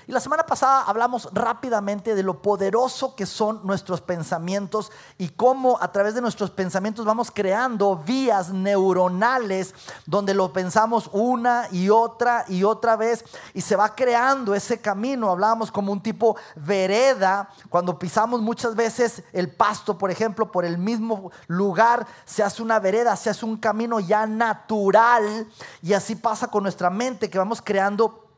Y 0.06 0.12
la 0.12 0.20
semana 0.20 0.44
pasada 0.44 0.82
hablamos 0.82 1.28
rápidamente 1.32 2.14
de 2.14 2.22
lo 2.22 2.42
poderoso 2.42 3.14
que 3.14 3.24
son 3.24 3.60
nuestros 3.64 4.00
pensamientos 4.00 4.90
y 5.16 5.28
cómo 5.28 5.78
a 5.80 5.92
través 5.92 6.14
de 6.14 6.20
nuestros 6.20 6.50
pensamientos 6.50 7.04
vamos 7.04 7.30
creando 7.30 7.96
vías 7.96 8.50
neuronales 8.50 9.74
donde 10.06 10.34
lo 10.34 10.52
pensamos 10.52 11.08
una 11.12 11.68
y 11.70 11.88
otra 11.88 12.44
y 12.48 12.64
otra 12.64 12.96
vez 12.96 13.24
y 13.54 13.60
se 13.60 13.76
va 13.76 13.94
creando 13.94 14.54
ese 14.54 14.80
camino. 14.80 15.30
Hablábamos 15.30 15.70
como 15.70 15.92
un 15.92 16.02
tipo 16.02 16.36
vereda 16.56 17.48
cuando 17.68 17.98
pisamos 17.98 18.40
muchas 18.40 18.74
veces 18.74 19.22
el 19.32 19.50
pasto, 19.54 19.96
por 19.96 20.10
ejemplo, 20.10 20.50
por 20.50 20.64
el 20.64 20.78
mismo 20.78 21.30
lugar, 21.46 22.06
se 22.24 22.42
hace 22.42 22.62
una 22.62 22.80
vereda, 22.80 23.14
se 23.16 23.30
hace 23.30 23.44
un 23.44 23.56
camino 23.56 24.00
ya 24.00 24.26
natural 24.26 25.46
y 25.80 25.92
así 25.92 26.16
pasa 26.16 26.48
con 26.48 26.64
nuestra 26.64 26.90
mente 26.90 27.30
que 27.30 27.38
vamos 27.38 27.62
creando 27.62 28.31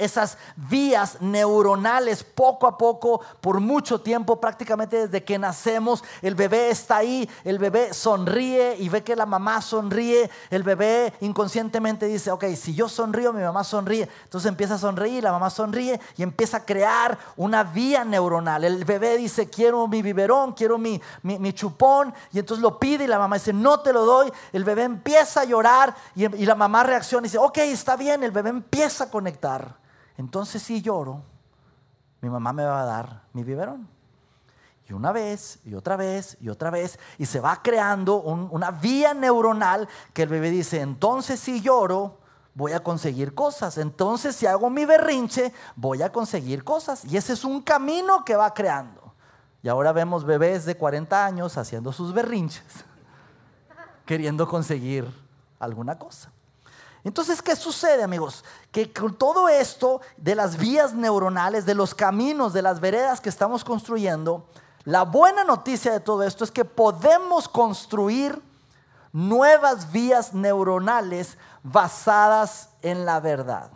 esas 0.00 0.38
vías 0.56 1.20
neuronales 1.20 2.24
poco 2.24 2.66
a 2.66 2.76
poco, 2.78 3.20
por 3.40 3.60
mucho 3.60 4.00
tiempo, 4.00 4.40
prácticamente 4.40 5.06
desde 5.06 5.22
que 5.22 5.38
nacemos, 5.38 6.02
el 6.22 6.34
bebé 6.34 6.70
está 6.70 6.96
ahí, 6.96 7.28
el 7.44 7.58
bebé 7.58 7.92
sonríe 7.92 8.76
y 8.78 8.88
ve 8.88 9.04
que 9.04 9.14
la 9.14 9.26
mamá 9.26 9.60
sonríe, 9.60 10.30
el 10.50 10.62
bebé 10.62 11.12
inconscientemente 11.20 12.06
dice, 12.06 12.30
ok, 12.30 12.46
si 12.56 12.74
yo 12.74 12.88
sonrío, 12.88 13.32
mi 13.32 13.42
mamá 13.42 13.62
sonríe, 13.62 14.08
entonces 14.24 14.48
empieza 14.48 14.74
a 14.74 14.78
sonreír, 14.78 15.22
la 15.22 15.32
mamá 15.32 15.50
sonríe 15.50 16.00
y 16.16 16.22
empieza 16.22 16.58
a 16.58 16.64
crear 16.64 17.18
una 17.36 17.62
vía 17.62 18.04
neuronal. 18.04 18.64
El 18.64 18.84
bebé 18.84 19.18
dice, 19.18 19.50
quiero 19.50 19.86
mi 19.86 20.00
biberón, 20.00 20.52
quiero 20.52 20.78
mi, 20.78 21.00
mi, 21.22 21.52
chupón, 21.52 22.14
y 22.32 22.38
entonces 22.38 22.62
lo 22.62 22.78
pide 22.78 23.04
y 23.04 23.06
la 23.06 23.18
mamá 23.18 23.36
dice, 23.36 23.52
no 23.52 23.80
te 23.80 23.92
lo 23.92 24.04
doy, 24.06 24.32
el 24.52 24.64
bebé 24.64 24.84
empieza 24.84 25.42
a 25.42 25.44
llorar 25.44 25.94
y, 26.14 26.24
y 26.24 26.46
la 26.46 26.54
mamá 26.54 26.82
reacciona 26.82 27.26
y 27.26 27.28
dice, 27.28 27.38
ok, 27.38 27.58
está 27.58 27.96
bien, 27.96 28.22
el 28.22 28.30
bebé 28.30 28.50
empieza 28.50 29.04
a 29.04 29.10
conectar. 29.10 29.80
Entonces 30.20 30.62
si 30.62 30.82
lloro, 30.82 31.22
mi 32.20 32.28
mamá 32.28 32.52
me 32.52 32.62
va 32.62 32.82
a 32.82 32.84
dar 32.84 33.22
mi 33.32 33.42
biberón. 33.42 33.88
Y 34.86 34.92
una 34.92 35.12
vez, 35.12 35.60
y 35.64 35.74
otra 35.74 35.96
vez, 35.96 36.36
y 36.42 36.50
otra 36.50 36.68
vez, 36.68 36.98
y 37.16 37.24
se 37.24 37.40
va 37.40 37.62
creando 37.62 38.16
una 38.20 38.70
vía 38.70 39.14
neuronal 39.14 39.88
que 40.12 40.24
el 40.24 40.28
bebé 40.28 40.50
dice, 40.50 40.82
entonces 40.82 41.40
si 41.40 41.62
lloro, 41.62 42.18
voy 42.52 42.72
a 42.72 42.82
conseguir 42.82 43.34
cosas. 43.34 43.78
Entonces 43.78 44.36
si 44.36 44.44
hago 44.44 44.68
mi 44.68 44.84
berrinche, 44.84 45.54
voy 45.74 46.02
a 46.02 46.12
conseguir 46.12 46.64
cosas. 46.64 47.02
Y 47.06 47.16
ese 47.16 47.32
es 47.32 47.42
un 47.42 47.62
camino 47.62 48.22
que 48.22 48.36
va 48.36 48.52
creando. 48.52 49.14
Y 49.62 49.68
ahora 49.70 49.90
vemos 49.92 50.26
bebés 50.26 50.66
de 50.66 50.76
40 50.76 51.24
años 51.24 51.56
haciendo 51.56 51.94
sus 51.94 52.12
berrinches, 52.12 52.84
queriendo 54.04 54.46
conseguir 54.46 55.10
alguna 55.58 55.98
cosa. 55.98 56.30
Entonces, 57.02 57.40
¿qué 57.40 57.56
sucede, 57.56 58.02
amigos? 58.02 58.44
Que 58.70 58.92
con 58.92 59.14
todo 59.16 59.48
esto 59.48 60.00
de 60.16 60.34
las 60.34 60.58
vías 60.58 60.94
neuronales, 60.94 61.64
de 61.64 61.74
los 61.74 61.94
caminos, 61.94 62.52
de 62.52 62.62
las 62.62 62.80
veredas 62.80 63.20
que 63.20 63.30
estamos 63.30 63.64
construyendo, 63.64 64.46
la 64.84 65.02
buena 65.02 65.44
noticia 65.44 65.92
de 65.92 66.00
todo 66.00 66.22
esto 66.22 66.44
es 66.44 66.50
que 66.50 66.64
podemos 66.64 67.48
construir 67.48 68.40
nuevas 69.12 69.90
vías 69.92 70.34
neuronales 70.34 71.36
basadas 71.62 72.70
en 72.82 73.04
la 73.04 73.20
verdad. 73.20 73.70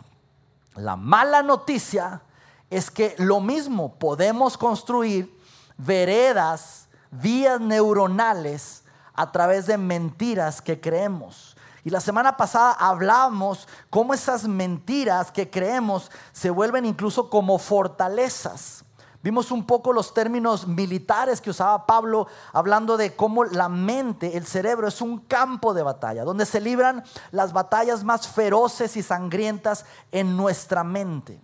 La 0.75 0.95
mala 0.95 1.41
noticia 1.41 2.21
es 2.69 2.91
que 2.91 3.15
lo 3.17 3.39
mismo 3.39 3.95
podemos 3.95 4.57
construir 4.57 5.35
veredas, 5.77 6.87
vías 7.11 7.59
neuronales 7.59 8.83
a 9.13 9.31
través 9.31 9.67
de 9.67 9.77
mentiras 9.77 10.61
que 10.61 10.81
creemos. 10.81 11.54
Y 11.85 11.91
la 11.91 12.01
semana 12.01 12.35
pasada 12.35 12.71
hablamos 12.71 13.67
cómo 13.91 14.15
esas 14.15 14.47
mentiras 14.47 15.31
que 15.31 15.51
creemos 15.51 16.09
se 16.33 16.49
vuelven 16.49 16.83
incluso 16.83 17.29
como 17.29 17.59
fortalezas. 17.59 18.83
Vimos 19.21 19.51
un 19.51 19.67
poco 19.67 19.93
los 19.93 20.11
términos 20.11 20.67
militares 20.67 21.39
que 21.39 21.51
usaba 21.51 21.85
Pablo 21.85 22.25
hablando 22.53 22.97
de 22.97 23.15
cómo 23.15 23.43
la 23.43 23.69
mente, 23.69 24.35
el 24.35 24.47
cerebro 24.47 24.87
es 24.87 24.99
un 24.99 25.19
campo 25.19 25.75
de 25.75 25.83
batalla, 25.83 26.23
donde 26.23 26.47
se 26.47 26.59
libran 26.59 27.03
las 27.29 27.53
batallas 27.53 28.03
más 28.03 28.27
feroces 28.27 28.97
y 28.97 29.03
sangrientas 29.03 29.85
en 30.11 30.35
nuestra 30.35 30.83
mente 30.83 31.39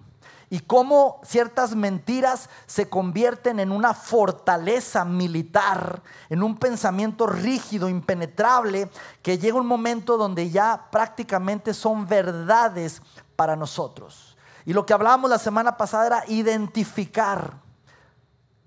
y 0.51 0.59
cómo 0.59 1.21
ciertas 1.23 1.75
mentiras 1.77 2.49
se 2.65 2.89
convierten 2.89 3.61
en 3.61 3.71
una 3.71 3.93
fortaleza 3.93 5.05
militar, 5.05 6.01
en 6.29 6.43
un 6.43 6.57
pensamiento 6.57 7.25
rígido, 7.25 7.87
impenetrable, 7.87 8.89
que 9.21 9.37
llega 9.37 9.57
un 9.57 9.65
momento 9.65 10.17
donde 10.17 10.49
ya 10.49 10.89
prácticamente 10.91 11.73
son 11.73 12.05
verdades 12.05 13.01
para 13.37 13.55
nosotros. 13.55 14.37
Y 14.65 14.73
lo 14.73 14.85
que 14.85 14.91
hablábamos 14.91 15.29
la 15.29 15.39
semana 15.39 15.77
pasada 15.77 16.05
era 16.05 16.23
identificar 16.27 17.53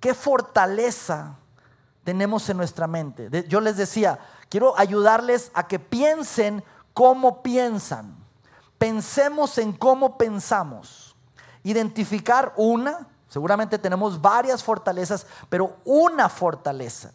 qué 0.01 0.15
fortaleza 0.15 1.37
tenemos 2.03 2.49
en 2.49 2.57
nuestra 2.57 2.87
mente. 2.87 3.45
Yo 3.47 3.61
les 3.61 3.77
decía, 3.77 4.19
quiero 4.49 4.73
ayudarles 4.79 5.51
a 5.53 5.69
que 5.69 5.79
piensen 5.79 6.65
cómo 6.95 7.43
piensan. 7.43 8.17
Pensemos 8.79 9.59
en 9.59 9.75
cómo 9.75 10.17
pensamos 10.17 11.04
identificar 11.65 12.53
una, 12.57 13.09
seguramente 13.29 13.79
tenemos 13.79 14.21
varias 14.21 14.63
fortalezas, 14.63 15.27
pero 15.49 15.77
una 15.85 16.29
fortaleza, 16.29 17.13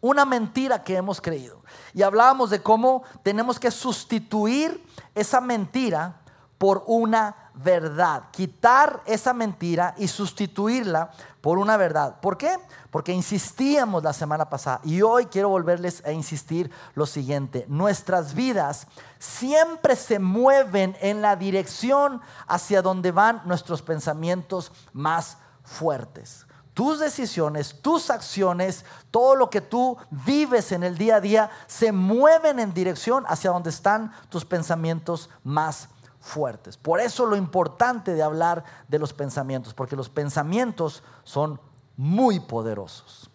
una 0.00 0.26
mentira 0.26 0.84
que 0.84 0.96
hemos 0.96 1.20
creído. 1.20 1.62
Y 1.94 2.02
hablábamos 2.02 2.50
de 2.50 2.60
cómo 2.60 3.02
tenemos 3.22 3.58
que 3.58 3.70
sustituir 3.70 4.84
esa 5.14 5.40
mentira 5.40 6.20
por 6.58 6.82
una 6.86 7.50
verdad, 7.54 8.24
quitar 8.32 9.02
esa 9.06 9.32
mentira 9.32 9.94
y 9.96 10.08
sustituirla 10.08 11.10
por 11.40 11.58
una 11.58 11.76
verdad. 11.76 12.20
¿Por 12.20 12.36
qué? 12.36 12.56
Porque 12.90 13.12
insistíamos 13.12 14.02
la 14.02 14.12
semana 14.12 14.50
pasada 14.50 14.80
y 14.84 15.02
hoy 15.02 15.26
quiero 15.26 15.48
volverles 15.48 16.04
a 16.04 16.12
insistir 16.12 16.70
lo 16.94 17.06
siguiente. 17.06 17.64
Nuestras 17.68 18.34
vidas 18.34 18.88
siempre 19.18 19.96
se 19.96 20.18
mueven 20.18 20.96
en 21.00 21.22
la 21.22 21.36
dirección 21.36 22.20
hacia 22.48 22.82
donde 22.82 23.12
van 23.12 23.42
nuestros 23.44 23.82
pensamientos 23.82 24.72
más 24.92 25.38
fuertes. 25.62 26.44
Tus 26.74 27.00
decisiones, 27.00 27.82
tus 27.82 28.08
acciones, 28.08 28.84
todo 29.10 29.34
lo 29.34 29.50
que 29.50 29.60
tú 29.60 29.96
vives 30.10 30.70
en 30.70 30.84
el 30.84 30.96
día 30.96 31.16
a 31.16 31.20
día 31.20 31.50
se 31.66 31.90
mueven 31.90 32.60
en 32.60 32.72
dirección 32.72 33.24
hacia 33.26 33.50
donde 33.50 33.70
están 33.70 34.12
tus 34.28 34.44
pensamientos 34.44 35.28
más 35.42 35.88
fuertes. 36.28 36.76
Por 36.76 37.00
eso 37.00 37.26
lo 37.26 37.36
importante 37.36 38.14
de 38.14 38.22
hablar 38.22 38.64
de 38.86 38.98
los 38.98 39.12
pensamientos, 39.12 39.74
porque 39.74 39.96
los 39.96 40.08
pensamientos 40.08 41.02
son 41.24 41.60
muy 41.96 42.38
poderosos. 42.38 43.30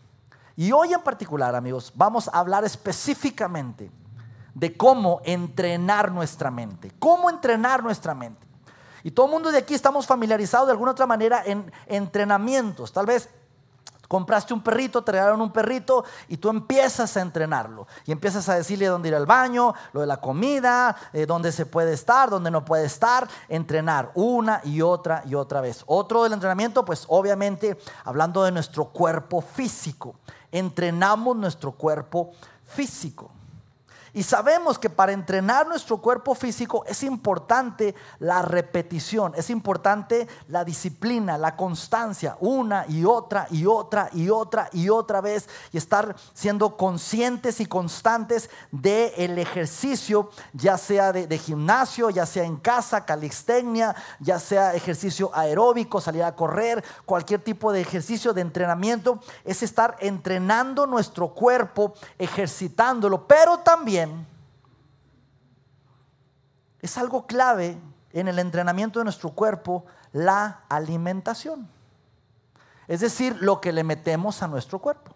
Y 0.55 0.71
hoy 0.71 0.93
en 0.93 1.01
particular, 1.01 1.55
amigos, 1.55 1.91
vamos 1.95 2.29
a 2.29 2.39
hablar 2.39 2.63
específicamente 2.63 3.91
de 4.53 4.77
cómo 4.77 5.21
entrenar 5.25 6.11
nuestra 6.11 6.51
mente. 6.51 6.91
Cómo 6.99 7.29
entrenar 7.29 7.83
nuestra 7.83 8.13
mente. 8.13 8.45
Y 9.03 9.11
todo 9.11 9.25
el 9.25 9.31
mundo 9.33 9.51
de 9.51 9.57
aquí 9.57 9.73
estamos 9.73 10.05
familiarizados 10.07 10.67
de 10.67 10.71
alguna 10.71 10.91
otra 10.91 11.07
manera 11.07 11.43
en 11.45 11.71
entrenamientos. 11.87 12.93
Tal 12.93 13.05
vez 13.05 13.29
Compraste 14.13 14.53
un 14.53 14.61
perrito, 14.61 15.03
te 15.03 15.11
regalaron 15.11 15.41
un 15.41 15.51
perrito 15.51 16.05
y 16.27 16.37
tú 16.37 16.49
empiezas 16.49 17.17
a 17.17 17.21
entrenarlo. 17.21 17.87
Y 18.05 18.11
empiezas 18.11 18.47
a 18.47 18.53
decirle 18.53 18.85
dónde 18.85 19.09
ir 19.09 19.15
al 19.15 19.25
baño, 19.25 19.73
lo 19.91 20.01
de 20.01 20.05
la 20.05 20.17
comida, 20.17 20.95
eh, 21.13 21.25
dónde 21.25 21.51
se 21.51 21.65
puede 21.65 21.93
estar, 21.93 22.29
dónde 22.29 22.51
no 22.51 22.63
puede 22.63 22.85
estar. 22.85 23.27
Entrenar 23.49 24.11
una 24.13 24.61
y 24.65 24.83
otra 24.83 25.23
y 25.25 25.33
otra 25.33 25.61
vez. 25.61 25.83
Otro 25.87 26.21
del 26.21 26.33
entrenamiento, 26.33 26.85
pues 26.85 27.05
obviamente 27.07 27.79
hablando 28.03 28.43
de 28.43 28.51
nuestro 28.51 28.85
cuerpo 28.85 29.41
físico. 29.41 30.13
Entrenamos 30.51 31.35
nuestro 31.35 31.71
cuerpo 31.71 32.33
físico. 32.67 33.31
Y 34.15 34.21
sabemos 34.21 34.77
que 34.77 34.91
para 34.91 35.11
entrenar 35.11 35.67
nuestro 35.67 35.97
cuerpo 35.97 36.35
físico 36.35 36.83
es 36.85 37.01
importante 37.01 37.95
la 38.19 38.43
repetición, 38.43 39.33
es 39.35 39.49
importante 39.49 40.27
la 40.49 40.63
disciplina, 40.63 41.35
la 41.39 41.55
constancia, 41.55 42.37
una 42.39 42.85
y 42.87 43.05
otra 43.05 43.47
y 43.49 43.65
otra 43.65 44.09
y 44.13 44.29
otra 44.29 44.69
y 44.71 44.89
otra 44.89 45.19
vez 45.19 45.49
y 45.71 45.77
estar 45.77 46.15
siendo 46.35 46.77
conscientes 46.77 47.59
y 47.59 47.65
constantes 47.65 48.51
del 48.71 49.11
el 49.17 49.39
ejercicio, 49.39 50.29
ya 50.53 50.77
sea 50.77 51.11
de, 51.11 51.25
de 51.25 51.37
gimnasio, 51.39 52.11
ya 52.11 52.27
sea 52.27 52.43
en 52.43 52.57
casa, 52.57 53.05
calistenia, 53.05 53.95
ya 54.19 54.37
sea 54.37 54.75
ejercicio 54.75 55.31
aeróbico, 55.33 55.99
salir 55.99 56.23
a 56.23 56.35
correr, 56.35 56.83
cualquier 57.05 57.41
tipo 57.41 57.71
de 57.71 57.81
ejercicio 57.81 58.31
de 58.33 58.41
entrenamiento, 58.41 59.19
es 59.43 59.63
estar 59.63 59.97
entrenando 60.01 60.85
nuestro 60.85 61.29
cuerpo, 61.29 61.95
ejercitándolo, 62.19 63.27
pero 63.27 63.57
también 63.59 64.02
es 66.79 66.97
algo 66.97 67.25
clave 67.25 67.77
en 68.11 68.27
el 68.27 68.39
entrenamiento 68.39 68.99
de 68.99 69.05
nuestro 69.05 69.31
cuerpo, 69.31 69.85
la 70.11 70.63
alimentación. 70.69 71.67
Es 72.87 72.99
decir, 72.99 73.37
lo 73.39 73.61
que 73.61 73.71
le 73.71 73.83
metemos 73.83 74.43
a 74.43 74.47
nuestro 74.47 74.79
cuerpo. 74.79 75.15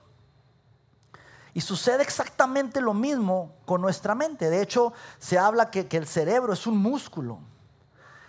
Y 1.53 1.61
sucede 1.61 2.03
exactamente 2.03 2.81
lo 2.81 2.93
mismo 2.93 3.51
con 3.65 3.81
nuestra 3.81 4.13
mente. 4.13 4.49
De 4.49 4.61
hecho, 4.61 4.93
se 5.17 5.39
habla 5.39 5.71
que, 5.71 5.87
el 5.89 6.05
cerebro 6.05 6.53
es 6.53 6.67
un 6.67 6.77
músculo. 6.77 7.39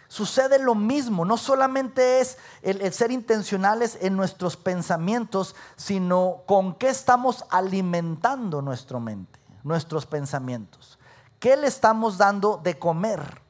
sucede 0.09 0.59
lo 0.59 0.75
mismo. 0.75 1.27
No 1.27 1.37
solamente 1.37 2.21
es 2.21 2.39
el, 2.63 2.91
ser 2.93 3.11
intencionales 3.11 3.99
en 4.01 4.17
nuestros 4.17 4.57
pensamientos, 4.57 5.55
sino 5.77 6.43
con 6.47 6.75
qué 6.75 6.89
estamos 6.89 7.45
alimentando 7.51 8.63
nuestra 8.63 8.99
mente, 8.99 9.39
nuestros 9.69 10.07
pensamientos. 10.07 10.99
¿Qué 11.39 11.57
le 11.57 11.67
estamos 11.67 12.19
dando 12.19 12.57
de 12.57 12.79
comer 12.79 13.41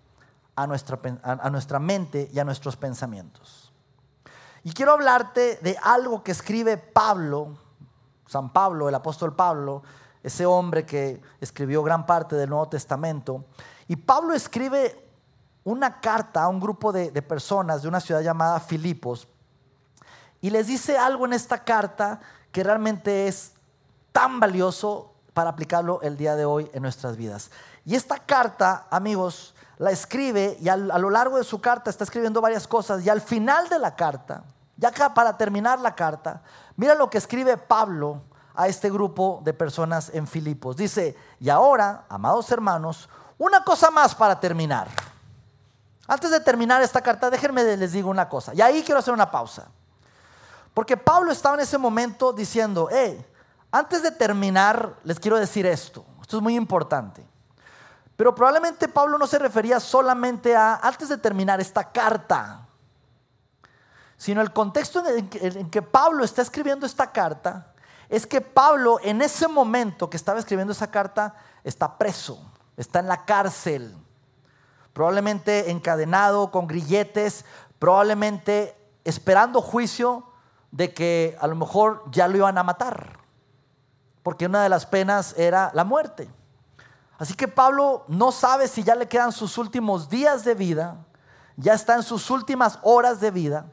a 0.56 0.66
nuestra, 0.66 0.98
a 1.22 1.50
nuestra 1.50 1.78
mente 1.78 2.28
y 2.32 2.38
a 2.38 2.44
nuestros 2.44 2.76
pensamientos? 2.76 3.72
Y 4.64 4.72
quiero 4.72 4.92
hablarte 4.92 5.58
de 5.62 5.78
algo 5.82 6.22
que 6.22 6.32
escribe 6.32 6.76
Pablo, 6.76 7.56
San 8.26 8.52
Pablo, 8.52 8.88
el 8.88 8.94
apóstol 8.94 9.34
Pablo, 9.34 9.82
ese 10.22 10.44
hombre 10.44 10.84
que 10.84 11.22
escribió 11.40 11.82
gran 11.82 12.04
parte 12.04 12.36
del 12.36 12.50
Nuevo 12.50 12.68
Testamento. 12.68 13.44
Y 13.86 13.96
Pablo 13.96 14.34
escribe 14.34 15.08
una 15.64 16.00
carta 16.00 16.44
a 16.44 16.48
un 16.48 16.60
grupo 16.60 16.92
de, 16.92 17.10
personas 17.22 17.82
de 17.82 17.88
una 17.88 18.00
ciudad 18.00 18.22
llamada 18.22 18.60
Filipos 18.60 19.28
y 20.40 20.50
les 20.50 20.66
dice 20.66 20.96
algo 20.96 21.26
en 21.26 21.32
esta 21.32 21.64
carta 21.64 22.20
que 22.52 22.62
realmente 22.62 23.26
es 23.28 23.52
tan 24.12 24.40
valioso 24.40 25.12
para 25.38 25.50
aplicarlo 25.50 26.00
el 26.02 26.16
día 26.16 26.34
de 26.34 26.44
hoy 26.44 26.68
en 26.74 26.82
nuestras 26.82 27.16
vidas. 27.16 27.52
Y 27.84 27.94
esta 27.94 28.18
carta, 28.18 28.88
amigos, 28.90 29.54
la 29.76 29.92
escribe 29.92 30.58
y 30.60 30.68
a 30.68 30.76
lo 30.76 31.10
largo 31.10 31.36
de 31.36 31.44
su 31.44 31.60
carta 31.60 31.90
está 31.90 32.02
escribiendo 32.02 32.40
varias 32.40 32.66
cosas 32.66 33.06
y 33.06 33.08
al 33.08 33.20
final 33.20 33.68
de 33.68 33.78
la 33.78 33.94
carta, 33.94 34.42
ya 34.76 34.90
para 35.14 35.36
terminar 35.36 35.78
la 35.78 35.94
carta, 35.94 36.42
mira 36.74 36.96
lo 36.96 37.08
que 37.08 37.18
escribe 37.18 37.56
Pablo 37.56 38.20
a 38.52 38.66
este 38.66 38.90
grupo 38.90 39.40
de 39.44 39.54
personas 39.54 40.10
en 40.12 40.26
Filipos. 40.26 40.76
Dice, 40.76 41.16
y 41.38 41.50
ahora, 41.50 42.06
amados 42.08 42.50
hermanos, 42.50 43.08
una 43.38 43.62
cosa 43.62 43.92
más 43.92 44.16
para 44.16 44.40
terminar. 44.40 44.88
Antes 46.08 46.32
de 46.32 46.40
terminar 46.40 46.82
esta 46.82 47.00
carta, 47.00 47.30
déjenme 47.30 47.76
les 47.76 47.92
digo 47.92 48.10
una 48.10 48.28
cosa. 48.28 48.54
Y 48.56 48.60
ahí 48.60 48.82
quiero 48.82 48.98
hacer 48.98 49.14
una 49.14 49.30
pausa. 49.30 49.68
Porque 50.74 50.96
Pablo 50.96 51.30
estaba 51.30 51.54
en 51.54 51.60
ese 51.60 51.78
momento 51.78 52.32
diciendo, 52.32 52.88
antes 53.70 54.02
de 54.02 54.10
terminar, 54.10 54.96
les 55.04 55.20
quiero 55.20 55.38
decir 55.38 55.66
esto. 55.66 56.04
Esto 56.20 56.38
es 56.38 56.42
muy 56.42 56.56
importante. 56.56 57.26
Pero 58.16 58.34
probablemente 58.34 58.88
Pablo 58.88 59.18
no 59.18 59.26
se 59.26 59.38
refería 59.38 59.80
solamente 59.80 60.56
a, 60.56 60.76
antes 60.76 61.08
de 61.08 61.18
terminar 61.18 61.60
esta 61.60 61.90
carta, 61.90 62.66
sino 64.16 64.40
el 64.40 64.52
contexto 64.52 65.06
en 65.06 65.28
que, 65.28 65.46
en 65.46 65.70
que 65.70 65.82
Pablo 65.82 66.24
está 66.24 66.42
escribiendo 66.42 66.86
esta 66.86 67.12
carta 67.12 67.72
es 68.08 68.26
que 68.26 68.40
Pablo 68.40 68.98
en 69.02 69.22
ese 69.22 69.46
momento 69.46 70.10
que 70.10 70.16
estaba 70.16 70.40
escribiendo 70.40 70.72
esa 70.72 70.90
carta 70.90 71.34
está 71.62 71.98
preso, 71.98 72.40
está 72.76 72.98
en 72.98 73.06
la 73.06 73.24
cárcel 73.24 73.94
probablemente 74.98 75.70
encadenado 75.70 76.50
con 76.50 76.66
grilletes, 76.66 77.44
probablemente 77.78 78.76
esperando 79.04 79.62
juicio 79.62 80.24
de 80.72 80.92
que 80.92 81.36
a 81.40 81.46
lo 81.46 81.54
mejor 81.54 82.02
ya 82.10 82.26
lo 82.26 82.36
iban 82.36 82.58
a 82.58 82.64
matar, 82.64 83.17
porque 84.22 84.46
una 84.46 84.62
de 84.62 84.68
las 84.68 84.86
penas 84.86 85.34
era 85.36 85.70
la 85.74 85.84
muerte. 85.84 86.30
Así 87.18 87.34
que 87.34 87.48
Pablo 87.48 88.04
no 88.08 88.30
sabe 88.30 88.68
si 88.68 88.84
ya 88.84 88.94
le 88.94 89.08
quedan 89.08 89.32
sus 89.32 89.58
últimos 89.58 90.08
días 90.08 90.44
de 90.44 90.54
vida, 90.54 90.96
ya 91.56 91.74
está 91.74 91.96
en 91.96 92.02
sus 92.04 92.30
últimas 92.30 92.78
horas 92.82 93.20
de 93.20 93.32
vida 93.32 93.66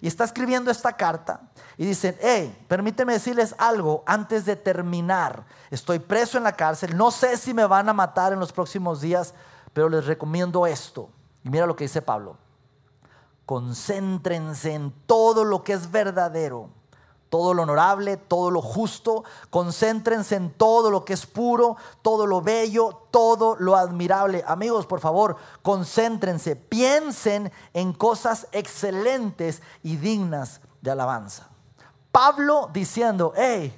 y 0.00 0.08
está 0.08 0.24
escribiendo 0.24 0.70
esta 0.70 0.92
carta 0.92 1.40
y 1.76 1.86
dice, 1.86 2.18
hey, 2.20 2.64
permíteme 2.68 3.14
decirles 3.14 3.54
algo 3.56 4.02
antes 4.06 4.44
de 4.44 4.56
terminar. 4.56 5.44
Estoy 5.70 5.98
preso 5.98 6.36
en 6.36 6.44
la 6.44 6.52
cárcel, 6.52 6.96
no 6.96 7.10
sé 7.10 7.38
si 7.38 7.54
me 7.54 7.64
van 7.64 7.88
a 7.88 7.94
matar 7.94 8.34
en 8.34 8.40
los 8.40 8.52
próximos 8.52 9.00
días, 9.00 9.32
pero 9.72 9.88
les 9.88 10.04
recomiendo 10.04 10.66
esto. 10.66 11.10
Y 11.42 11.48
mira 11.48 11.66
lo 11.66 11.76
que 11.76 11.84
dice 11.84 12.02
Pablo. 12.02 12.36
Concéntrense 13.46 14.74
en 14.74 14.92
todo 15.06 15.44
lo 15.44 15.64
que 15.64 15.72
es 15.72 15.90
verdadero, 15.90 16.70
todo 17.30 17.54
lo 17.54 17.62
honorable, 17.62 18.18
todo 18.18 18.50
lo 18.50 18.60
justo. 18.60 19.24
Concéntrense 19.48 20.36
en 20.36 20.50
todo 20.50 20.90
lo 20.90 21.06
que 21.06 21.14
es 21.14 21.24
puro, 21.24 21.76
todo 22.02 22.26
lo 22.26 22.42
bello, 22.42 23.06
todo 23.10 23.56
lo 23.58 23.76
admirable. 23.76 24.44
Amigos, 24.46 24.84
por 24.84 25.00
favor, 25.00 25.36
concéntrense, 25.62 26.56
piensen 26.56 27.50
en 27.72 27.94
cosas 27.94 28.46
excelentes 28.52 29.62
y 29.82 29.96
dignas 29.96 30.60
de 30.82 30.90
alabanza. 30.90 31.48
Pablo 32.12 32.68
diciendo, 32.72 33.32
hey, 33.36 33.74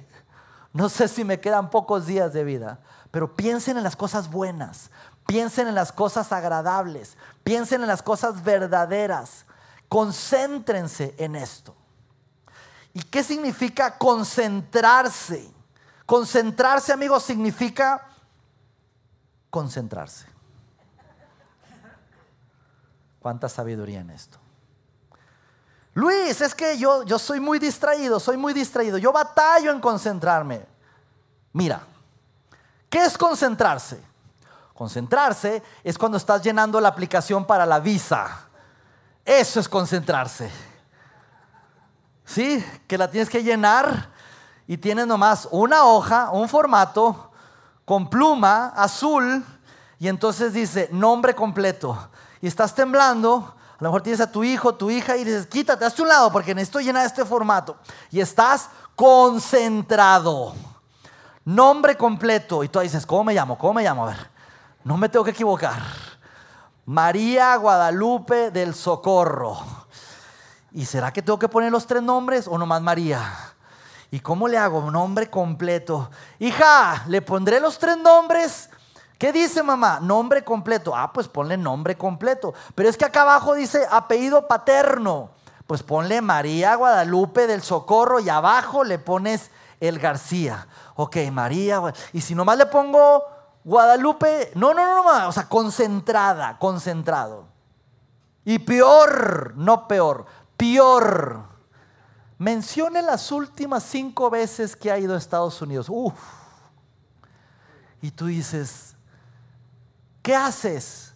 no 0.73 0.89
sé 0.89 1.07
si 1.07 1.23
me 1.23 1.39
quedan 1.39 1.69
pocos 1.69 2.05
días 2.05 2.33
de 2.33 2.43
vida, 2.43 2.81
pero 3.11 3.35
piensen 3.35 3.77
en 3.77 3.83
las 3.83 3.95
cosas 3.95 4.29
buenas, 4.29 4.89
Piensen 5.25 5.67
en 5.67 5.75
las 5.75 5.91
cosas 5.91 6.31
agradables, 6.31 7.17
piensen 7.43 7.81
en 7.81 7.87
las 7.87 8.03
cosas 8.03 8.43
verdaderas, 8.43 9.45
concéntrense 9.87 11.15
en 11.17 11.35
esto. 11.35 11.75
¿Y 12.93 13.01
qué 13.01 13.23
significa 13.23 13.97
concentrarse? 13.97 15.51
Concentrarse, 16.05 16.93
amigos, 16.93 17.23
significa 17.23 18.07
concentrarse. 19.49 20.27
¿Cuánta 23.19 23.49
sabiduría 23.49 24.01
en 24.01 24.11
esto? 24.11 24.37
Luis, 25.95 26.41
es 26.41 26.53
que 26.53 26.77
yo, 26.77 27.03
yo 27.03 27.17
soy 27.17 27.39
muy 27.39 27.59
distraído, 27.59 28.19
soy 28.19 28.35
muy 28.35 28.53
distraído, 28.53 28.97
yo 28.97 29.11
batallo 29.11 29.71
en 29.71 29.79
concentrarme. 29.79 30.65
Mira, 31.53 31.81
¿qué 32.89 33.05
es 33.05 33.17
concentrarse? 33.17 34.03
Concentrarse 34.73 35.61
es 35.83 35.97
cuando 35.97 36.17
estás 36.17 36.41
llenando 36.41 36.81
la 36.81 36.89
aplicación 36.89 37.45
para 37.45 37.65
la 37.65 37.79
visa. 37.79 38.47
Eso 39.23 39.59
es 39.59 39.69
concentrarse. 39.69 40.51
¿Sí? 42.25 42.63
Que 42.87 42.97
la 42.97 43.09
tienes 43.09 43.29
que 43.29 43.43
llenar 43.43 44.09
y 44.67 44.77
tienes 44.77 45.07
nomás 45.07 45.47
una 45.51 45.83
hoja, 45.83 46.31
un 46.31 46.47
formato 46.47 47.31
con 47.85 48.09
pluma 48.09 48.73
azul 48.75 49.43
y 49.99 50.07
entonces 50.07 50.53
dice 50.53 50.89
nombre 50.91 51.35
completo. 51.35 52.09
Y 52.41 52.47
estás 52.47 52.75
temblando, 52.75 53.55
a 53.79 53.83
lo 53.83 53.89
mejor 53.89 54.01
tienes 54.01 54.21
a 54.21 54.31
tu 54.31 54.43
hijo, 54.43 54.75
tu 54.75 54.89
hija 54.89 55.15
y 55.17 55.23
dices, 55.23 55.47
quítate, 55.47 55.85
hazte 55.85 56.01
un 56.01 56.09
lado 56.09 56.31
porque 56.31 56.53
necesito 56.53 56.79
llenar 56.79 57.05
este 57.05 57.25
formato. 57.25 57.77
Y 58.11 58.19
estás 58.19 58.69
concentrado. 58.95 60.53
Nombre 61.45 61.97
completo. 61.97 62.63
Y 62.63 62.69
tú 62.69 62.79
dices, 62.79 63.05
¿cómo 63.05 63.25
me 63.25 63.33
llamo? 63.33 63.57
¿Cómo 63.57 63.73
me 63.73 63.83
llamo? 63.83 64.03
A 64.03 64.07
ver. 64.07 64.29
No 64.83 64.97
me 64.97 65.09
tengo 65.09 65.23
que 65.25 65.31
equivocar. 65.31 65.81
María 66.85 67.55
Guadalupe 67.55 68.51
del 68.51 68.73
Socorro. 68.75 69.57
¿Y 70.73 70.85
será 70.85 71.13
que 71.13 71.21
tengo 71.21 71.37
que 71.37 71.47
poner 71.47 71.71
los 71.71 71.85
tres 71.85 72.01
nombres 72.01 72.47
o 72.47 72.57
nomás 72.57 72.81
María? 72.81 73.21
¿Y 74.09 74.19
cómo 74.19 74.47
le 74.47 74.57
hago? 74.57 74.89
Nombre 74.89 75.29
completo. 75.29 76.09
Hija, 76.39 77.03
le 77.07 77.21
pondré 77.21 77.59
los 77.59 77.77
tres 77.77 77.97
nombres. 77.97 78.69
¿Qué 79.19 79.31
dice 79.31 79.61
mamá? 79.61 79.99
Nombre 80.01 80.43
completo. 80.43 80.95
Ah, 80.95 81.13
pues 81.13 81.27
ponle 81.27 81.57
nombre 81.57 81.95
completo. 81.95 82.53
Pero 82.75 82.89
es 82.89 82.97
que 82.97 83.05
acá 83.05 83.21
abajo 83.21 83.53
dice 83.53 83.87
apellido 83.89 84.47
paterno. 84.47 85.29
Pues 85.67 85.83
ponle 85.83 86.21
María 86.21 86.75
Guadalupe 86.75 87.47
del 87.47 87.61
Socorro 87.61 88.19
y 88.19 88.29
abajo 88.29 88.83
le 88.83 88.99
pones 88.99 89.51
el 89.79 89.99
García. 89.99 90.67
Ok, 90.95 91.17
María. 91.31 91.81
Y 92.13 92.21
si 92.21 92.35
nomás 92.35 92.57
le 92.57 92.65
pongo 92.65 93.23
Guadalupe, 93.63 94.51
no, 94.55 94.73
no, 94.73 94.85
no, 94.85 95.03
no, 95.03 95.29
o 95.29 95.31
sea, 95.31 95.47
concentrada, 95.47 96.57
concentrado. 96.57 97.47
Y 98.45 98.59
peor, 98.59 99.53
no 99.55 99.87
peor, 99.87 100.25
peor. 100.57 101.43
Mencione 102.37 103.01
las 103.01 103.31
últimas 103.31 103.83
cinco 103.83 104.29
veces 104.29 104.75
que 104.75 104.91
ha 104.91 104.99
ido 104.99 105.15
a 105.15 105.17
Estados 105.17 105.61
Unidos. 105.61 105.87
Uf. 105.89 106.13
Y 108.01 108.11
tú 108.11 108.25
dices, 108.25 108.95
¿qué 110.21 110.35
haces? 110.35 111.13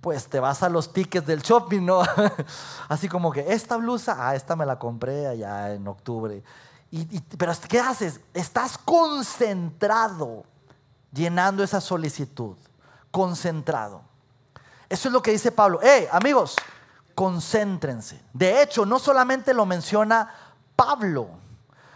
Pues 0.00 0.26
te 0.28 0.40
vas 0.40 0.62
a 0.62 0.68
los 0.68 0.92
tickets 0.92 1.26
del 1.26 1.42
shopping, 1.42 1.82
¿no? 1.82 2.02
Así 2.88 3.08
como 3.08 3.30
que 3.32 3.52
esta 3.52 3.76
blusa, 3.76 4.16
ah, 4.18 4.34
esta 4.34 4.56
me 4.56 4.64
la 4.64 4.78
compré 4.78 5.26
allá 5.26 5.74
en 5.74 5.86
octubre. 5.86 6.42
Y, 6.90 7.20
pero 7.36 7.52
¿qué 7.68 7.80
haces? 7.80 8.20
Estás 8.32 8.78
concentrado 8.78 10.44
llenando 11.12 11.62
esa 11.62 11.80
solicitud, 11.80 12.56
concentrado. 13.10 14.02
Eso 14.88 15.08
es 15.08 15.12
lo 15.12 15.20
que 15.20 15.32
dice 15.32 15.50
Pablo. 15.50 15.82
¡Eh, 15.82 16.08
amigos! 16.12 16.56
Concéntrense. 17.14 18.20
De 18.32 18.62
hecho, 18.62 18.84
no 18.84 18.98
solamente 18.98 19.54
lo 19.54 19.66
menciona 19.66 20.30
Pablo, 20.74 21.28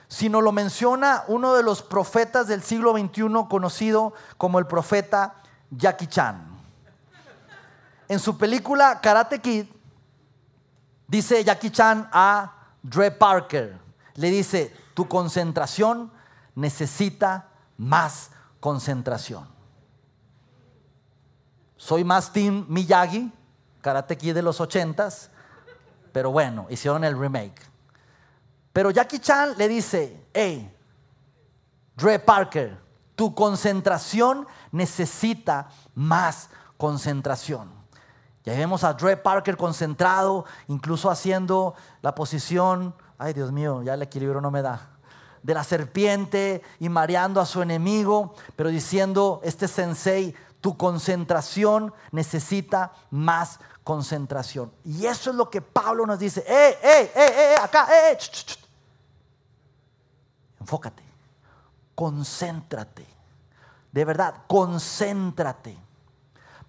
sino 0.09 0.40
lo 0.40 0.52
menciona 0.52 1.24
uno 1.28 1.54
de 1.54 1.62
los 1.62 1.83
profetas 1.83 2.46
del 2.46 2.62
siglo 2.62 2.92
XXI 2.92 3.46
conocido 3.48 4.14
como 4.37 4.59
el 4.59 4.66
profeta 4.66 5.35
Jackie 5.70 6.07
Chan. 6.07 6.46
En 8.09 8.18
su 8.18 8.38
película 8.38 9.00
Karate 9.00 9.40
Kid, 9.40 9.66
dice 11.07 11.44
Jackie 11.44 11.70
Chan 11.70 12.09
a 12.11 12.52
Dre 12.83 13.11
Parker, 13.11 13.78
le 14.14 14.31
dice, 14.31 14.74
tu 14.94 15.07
concentración 15.07 16.11
necesita 16.54 17.48
más 17.76 18.31
concentración. 18.61 19.46
Soy 21.76 22.02
más 22.02 22.33
Miyagi 22.35 23.33
Karate 23.81 24.17
Kid 24.17 24.35
de 24.35 24.43
los 24.43 24.61
ochentas, 24.61 25.31
pero 26.12 26.31
bueno, 26.31 26.67
hicieron 26.71 27.05
el 27.05 27.19
remake. 27.19 27.62
Pero 28.73 28.91
Jackie 28.91 29.19
Chan 29.19 29.55
le 29.57 29.69
dice, 29.69 30.25
hey, 30.33 30.75
Dre 31.97 32.19
Parker, 32.19 32.79
tu 33.14 33.35
concentración 33.35 34.47
necesita 34.71 35.69
más 35.95 36.51
concentración. 36.77 37.79
Ya 38.45 38.55
vemos 38.55 38.85
a 38.85 38.95
Dre 38.95 39.17
Parker 39.17 39.57
concentrado, 39.57 40.45
incluso 40.69 41.11
haciendo 41.11 41.75
la 42.01 42.14
posición, 42.14 42.95
ay 43.19 43.33
Dios 43.33 43.53
mío, 43.53 43.83
ya 43.83 43.95
el 43.95 44.03
equilibrio 44.03 44.41
no 44.41 44.51
me 44.51 44.62
da, 44.62 44.91
de 45.43 45.55
la 45.55 45.64
serpiente 45.64 46.62
y 46.79 46.88
mareando 46.88 47.41
a 47.41 47.47
su 47.47 47.61
enemigo, 47.61 48.35
pero 48.57 48.71
diciendo, 48.71 49.41
este 49.43 49.69
sensei, 49.69 50.35
tu 50.61 50.77
concentración 50.77 51.92
necesita 52.11 52.92
más 53.11 53.61
concentración. 53.85 54.73
Y 54.85 55.07
eso 55.07 55.31
es 55.31 55.37
lo 55.37 55.49
que 55.49 55.62
Pablo 55.62 56.07
nos 56.07 56.18
dice, 56.18 56.44
eh, 56.47 56.79
eh, 56.83 57.12
eh, 57.14 57.33
eh, 57.37 57.55
acá, 57.62 57.88
eh, 57.90 58.12
eh 58.12 58.18
enfócate, 60.61 61.03
concéntrate, 61.94 63.07
de 63.90 64.05
verdad, 64.05 64.42
concéntrate. 64.47 65.79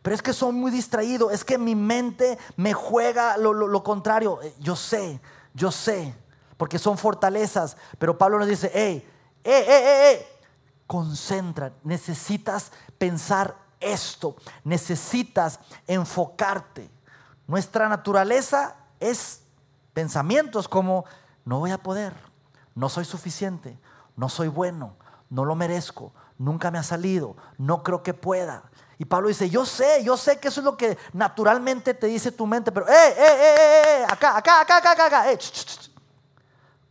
Pero 0.02 0.16
es 0.16 0.22
que 0.22 0.32
soy 0.32 0.54
muy 0.54 0.72
distraído, 0.72 1.30
es 1.30 1.44
que 1.44 1.58
mi 1.58 1.76
mente 1.76 2.38
me 2.56 2.74
juega 2.74 3.36
lo, 3.38 3.84
contrario. 3.84 4.42
Eh, 4.42 4.56
yo 4.60 4.76
sé, 4.76 5.20
yo 5.54 5.72
sé, 5.72 6.16
porque 6.56 6.80
son 6.80 6.98
fortalezas. 6.98 7.76
Pero 7.98 8.18
Pablo 8.18 8.40
nos 8.40 8.48
dice, 8.48 8.72
hey, 8.74 9.06
hey, 9.44 9.64
hey, 9.68 9.84
hey, 9.86 10.26
concentra, 10.88 11.74
necesitas 11.84 12.72
pensar 12.98 13.58
esto, 13.80 14.36
necesitas 14.64 15.60
enfocarte. 15.88 16.90
Nuestra 17.48 17.90
naturaleza 17.90 18.76
es 19.00 19.42
pensamientos 19.94 20.68
como, 20.68 21.06
no 21.46 21.60
voy 21.60 21.72
a 21.72 21.78
poder, 21.78 22.14
no 22.76 22.90
soy 22.90 23.06
suficiente, 23.06 23.78
no 24.16 24.30
soy 24.30 24.48
bueno, 24.48 24.96
no 25.30 25.46
lo 25.46 25.56
merezco, 25.56 26.14
nunca 26.38 26.72
me 26.72 26.78
ha 26.78 26.84
salido, 26.84 27.36
no 27.58 27.84
creo 27.84 28.04
que 28.04 28.14
pueda. 28.14 28.64
Y 28.98 29.06
Pablo 29.06 29.30
dice, 29.30 29.50
yo 29.50 29.66
sé, 29.66 30.04
yo 30.04 30.18
sé 30.18 30.40
que 30.40 30.50
eso 30.50 30.60
es 30.60 30.66
lo 30.66 30.76
que 30.76 30.98
naturalmente 31.14 31.94
te 31.94 32.08
dice 32.08 32.32
tu 32.32 32.46
mente, 32.46 32.72
pero, 32.72 32.88
eh, 32.88 32.94
eh, 32.94 33.16
eh, 33.18 33.56
eh, 34.02 34.06
acá, 34.10 34.38
acá, 34.38 34.62
acá, 34.62 34.78
acá, 34.78 35.06
acá, 35.06 35.32
eh, 35.32 35.40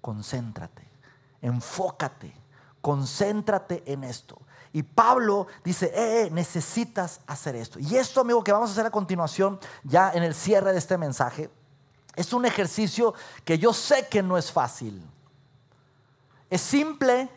concéntrate, 0.01 0.89
enfócate, 1.43 2.35
concéntrate 2.81 3.83
en 3.87 4.05
esto. 4.05 4.41
Y 4.79 4.85
Pablo 4.85 5.49
dice, 5.65 5.87
eh, 5.87 6.27
eh, 6.27 6.31
necesitas 6.31 7.19
hacer 7.27 7.57
esto. 7.57 7.81
Y 7.81 7.97
esto, 7.97 8.21
amigo, 8.21 8.45
que 8.45 8.53
vamos 8.53 8.71
a 8.71 8.73
hacer 8.75 8.87
a 8.87 8.93
continuación, 8.93 9.59
ya 9.83 10.13
en 10.13 10.23
el 10.23 10.37
cierre 10.37 10.71
de 10.71 10.79
este 10.79 10.97
mensaje, 10.97 11.51
es 12.15 12.33
un 12.33 12.45
ejercicio 12.45 13.13
que 13.45 13.59
yo 13.59 13.73
sé 13.73 14.07
que 14.07 14.23
no 14.23 14.39
es 14.39 14.53
fácil. 14.53 15.03
Es 16.49 16.61
simple, 16.61 17.29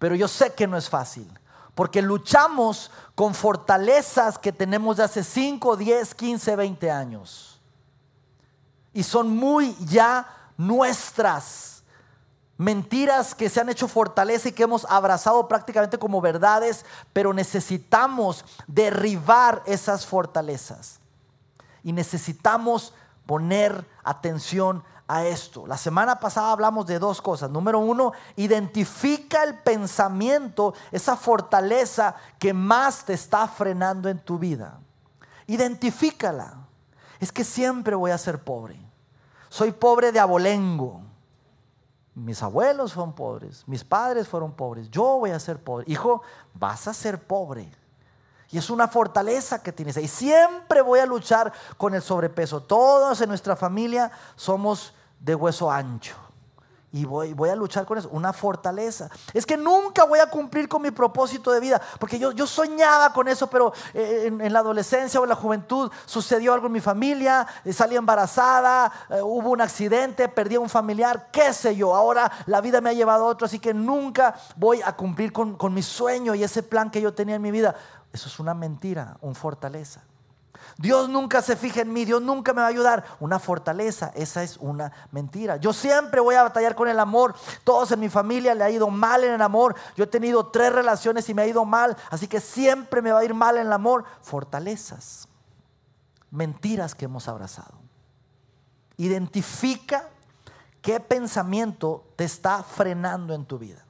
pero 0.00 0.16
yo 0.16 0.26
sé 0.26 0.52
que 0.52 0.66
no 0.66 0.76
es 0.76 0.90
fácil. 0.90 1.32
Porque 1.76 2.02
luchamos 2.02 2.90
con 3.14 3.36
fortalezas 3.36 4.36
que 4.36 4.50
tenemos 4.50 4.96
de 4.96 5.04
hace 5.04 5.22
5, 5.22 5.76
10, 5.76 6.12
15, 6.12 6.56
20 6.56 6.90
años. 6.90 7.60
Y 8.92 9.04
son 9.04 9.30
muy 9.30 9.76
ya 9.78 10.26
nuestras. 10.56 11.73
Mentiras 12.56 13.34
que 13.34 13.48
se 13.48 13.60
han 13.60 13.68
hecho 13.68 13.88
fortaleza 13.88 14.48
y 14.48 14.52
que 14.52 14.62
hemos 14.62 14.86
abrazado 14.88 15.48
prácticamente 15.48 15.98
como 15.98 16.20
verdades, 16.20 16.84
pero 17.12 17.32
necesitamos 17.32 18.44
derribar 18.66 19.62
esas 19.66 20.06
fortalezas. 20.06 21.00
Y 21.82 21.92
necesitamos 21.92 22.94
poner 23.26 23.84
atención 24.04 24.84
a 25.06 25.24
esto. 25.24 25.66
La 25.66 25.76
semana 25.76 26.20
pasada 26.20 26.52
hablamos 26.52 26.86
de 26.86 26.98
dos 26.98 27.20
cosas. 27.20 27.50
Número 27.50 27.78
uno, 27.78 28.12
identifica 28.36 29.42
el 29.42 29.58
pensamiento, 29.58 30.74
esa 30.92 31.16
fortaleza 31.16 32.14
que 32.38 32.54
más 32.54 33.04
te 33.04 33.14
está 33.14 33.48
frenando 33.48 34.08
en 34.08 34.18
tu 34.18 34.38
vida. 34.38 34.78
Identifícala. 35.46 36.54
Es 37.20 37.32
que 37.32 37.44
siempre 37.44 37.94
voy 37.94 38.12
a 38.12 38.18
ser 38.18 38.42
pobre. 38.42 38.78
Soy 39.48 39.72
pobre 39.72 40.12
de 40.12 40.20
abolengo. 40.20 41.02
Mis 42.14 42.42
abuelos 42.42 42.92
fueron 42.92 43.12
pobres, 43.12 43.64
mis 43.66 43.82
padres 43.82 44.28
fueron 44.28 44.52
pobres. 44.52 44.88
Yo 44.90 45.18
voy 45.18 45.30
a 45.30 45.40
ser 45.40 45.58
pobre. 45.58 45.84
Hijo, 45.88 46.22
vas 46.54 46.86
a 46.86 46.94
ser 46.94 47.20
pobre. 47.20 47.70
Y 48.50 48.58
es 48.58 48.70
una 48.70 48.86
fortaleza 48.86 49.62
que 49.62 49.72
tienes. 49.72 49.96
Y 49.96 50.06
siempre 50.06 50.80
voy 50.80 51.00
a 51.00 51.06
luchar 51.06 51.52
con 51.76 51.92
el 51.92 52.02
sobrepeso. 52.02 52.62
Todos 52.62 53.20
en 53.20 53.28
nuestra 53.28 53.56
familia 53.56 54.12
somos 54.36 54.94
de 55.18 55.34
hueso 55.34 55.70
ancho. 55.70 56.14
Y 56.94 57.06
voy, 57.06 57.48
a 57.50 57.56
luchar 57.56 57.86
con 57.86 57.98
eso, 57.98 58.08
una 58.12 58.32
fortaleza. 58.32 59.10
Es 59.32 59.44
que 59.44 59.56
nunca 59.56 60.04
voy 60.04 60.20
a 60.20 60.30
cumplir 60.30 60.68
con 60.68 60.80
mi 60.80 60.92
propósito 60.92 61.50
de 61.50 61.58
vida, 61.58 61.82
porque 61.98 62.20
yo, 62.20 62.30
yo 62.30 62.46
soñaba 62.46 63.12
con 63.12 63.26
eso, 63.26 63.48
pero 63.50 63.72
eh, 63.94 64.26
en, 64.26 64.52
la 64.52 64.60
adolescencia 64.60 65.18
o 65.18 65.24
en 65.24 65.30
la 65.30 65.34
juventud 65.34 65.90
sucedió 66.06 66.54
algo 66.54 66.68
en 66.68 66.72
mi 66.72 66.80
familia, 66.80 67.48
eh, 67.64 67.72
salí 67.72 67.96
embarazada, 67.96 68.92
eh, 69.10 69.20
hubo 69.20 69.50
un 69.50 69.60
accidente, 69.60 70.28
perdí 70.28 70.54
a 70.54 70.60
un 70.60 70.68
familiar, 70.68 71.30
qué 71.32 71.52
sé 71.52 71.74
yo. 71.74 71.96
Ahora 71.96 72.30
la 72.46 72.60
vida 72.60 72.80
me 72.80 72.90
ha 72.90 72.92
llevado 72.92 73.24
a 73.24 73.26
otro, 73.26 73.46
así 73.46 73.58
que 73.58 73.74
nunca 73.74 74.36
voy 74.54 74.80
a 74.80 74.94
cumplir 74.94 75.32
con, 75.32 75.56
con 75.56 75.74
mi 75.74 75.82
sueño 75.82 76.36
y 76.36 76.44
ese 76.44 76.62
plan 76.62 76.92
que 76.92 77.00
yo 77.00 77.12
tenía 77.12 77.34
en 77.34 77.42
mi 77.42 77.50
vida. 77.50 77.74
Eso 78.12 78.28
es 78.28 78.38
una 78.38 78.54
mentira, 78.54 79.16
una 79.20 79.34
fortaleza. 79.34 80.00
Dios 80.76 81.08
nunca 81.08 81.40
se 81.40 81.56
fija 81.56 81.82
en 81.82 81.92
mí, 81.92 82.04
Dios 82.04 82.20
nunca 82.20 82.52
me 82.52 82.60
va 82.60 82.66
a 82.66 82.70
ayudar. 82.70 83.04
Una 83.20 83.38
fortaleza, 83.38 84.10
esa 84.14 84.42
es 84.42 84.56
una 84.56 84.92
mentira. 85.12 85.56
Yo 85.56 85.72
siempre 85.72 86.20
voy 86.20 86.34
a 86.34 86.42
batallar 86.42 86.74
con 86.74 86.88
el 86.88 86.98
amor. 86.98 87.34
Todos 87.62 87.92
en 87.92 88.00
mi 88.00 88.08
familia 88.08 88.54
le 88.54 88.64
ha 88.64 88.70
ido 88.70 88.88
mal 88.88 89.22
en 89.22 89.34
el 89.34 89.42
amor. 89.42 89.76
Yo 89.96 90.04
he 90.04 90.08
tenido 90.08 90.46
tres 90.46 90.72
relaciones 90.72 91.28
y 91.28 91.34
me 91.34 91.42
ha 91.42 91.46
ido 91.46 91.64
mal, 91.64 91.96
así 92.10 92.26
que 92.26 92.40
siempre 92.40 93.02
me 93.02 93.12
va 93.12 93.20
a 93.20 93.24
ir 93.24 93.34
mal 93.34 93.56
en 93.56 93.66
el 93.66 93.72
amor. 93.72 94.04
Fortalezas, 94.20 95.28
mentiras 96.30 96.94
que 96.94 97.04
hemos 97.04 97.28
abrazado. 97.28 97.78
Identifica 98.96 100.08
qué 100.82 100.98
pensamiento 100.98 102.04
te 102.16 102.24
está 102.24 102.62
frenando 102.62 103.34
en 103.34 103.44
tu 103.44 103.58
vida. 103.58 103.83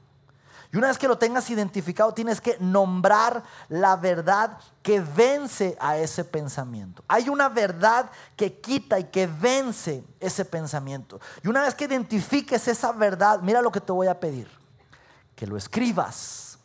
Y 0.75 0.77
una 0.77 0.89
vez 0.89 0.97
que 0.97 1.07
lo 1.07 1.17
tengas 1.17 1.49
identificado, 1.49 2.13
tienes 2.13 2.41
que 2.41 2.57
nombrar 2.59 3.43
la 3.69 3.95
verdad 3.95 4.57
que 4.83 4.99
vence 4.99 5.77
a 5.79 5.97
ese 5.97 6.25
pensamiento. 6.25 7.01
Hay 7.07 7.29
una 7.29 7.47
verdad 7.47 8.11
que 8.35 8.59
quita 8.59 8.99
y 8.99 9.05
que 9.05 9.25
vence 9.25 10.03
ese 10.19 10.43
pensamiento. 10.43 11.21
Y 11.41 11.47
una 11.47 11.61
vez 11.61 11.75
que 11.75 11.85
identifiques 11.85 12.67
esa 12.67 12.91
verdad, 12.91 13.39
mira 13.41 13.61
lo 13.61 13.71
que 13.71 13.79
te 13.79 13.93
voy 13.93 14.07
a 14.07 14.19
pedir. 14.19 14.49
Que 15.33 15.47
lo 15.47 15.55
escribas. 15.55 16.59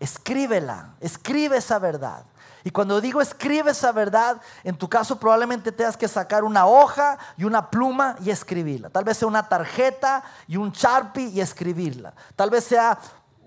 Escríbela, 0.00 0.94
escribe 0.98 1.58
esa 1.58 1.78
verdad. 1.78 2.24
Y 2.64 2.70
cuando 2.70 3.00
digo 3.00 3.20
escribe 3.20 3.72
esa 3.72 3.92
verdad, 3.92 4.40
en 4.62 4.76
tu 4.76 4.88
caso 4.88 5.18
probablemente 5.18 5.72
tengas 5.72 5.96
que 5.96 6.08
sacar 6.08 6.44
una 6.44 6.66
hoja 6.66 7.18
y 7.36 7.44
una 7.44 7.70
pluma 7.70 8.16
y 8.22 8.30
escribirla. 8.30 8.90
Tal 8.90 9.04
vez 9.04 9.18
sea 9.18 9.28
una 9.28 9.48
tarjeta 9.48 10.22
y 10.46 10.56
un 10.56 10.70
Sharpie 10.70 11.28
y 11.28 11.40
escribirla. 11.40 12.14
Tal 12.36 12.50
vez 12.50 12.64
sea 12.64 12.98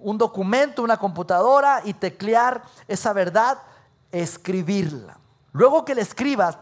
un 0.01 0.17
documento, 0.17 0.83
una 0.83 0.97
computadora 0.97 1.81
y 1.83 1.93
teclear 1.93 2.61
esa 2.87 3.13
verdad, 3.13 3.57
escribirla. 4.11 5.17
Luego 5.53 5.85
que 5.85 5.95
la 5.95 6.01
escribas, 6.01 6.57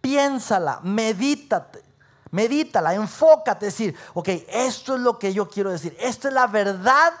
piénsala, 0.00 0.80
medítate. 0.82 1.90
Medítala, 2.32 2.94
enfócate, 2.94 3.66
decir, 3.66 3.96
ok, 4.14 4.28
esto 4.48 4.94
es 4.94 5.00
lo 5.00 5.18
que 5.18 5.32
yo 5.32 5.48
quiero 5.48 5.70
decir, 5.70 5.96
esta 5.98 6.28
es 6.28 6.34
la 6.34 6.46
verdad 6.46 7.12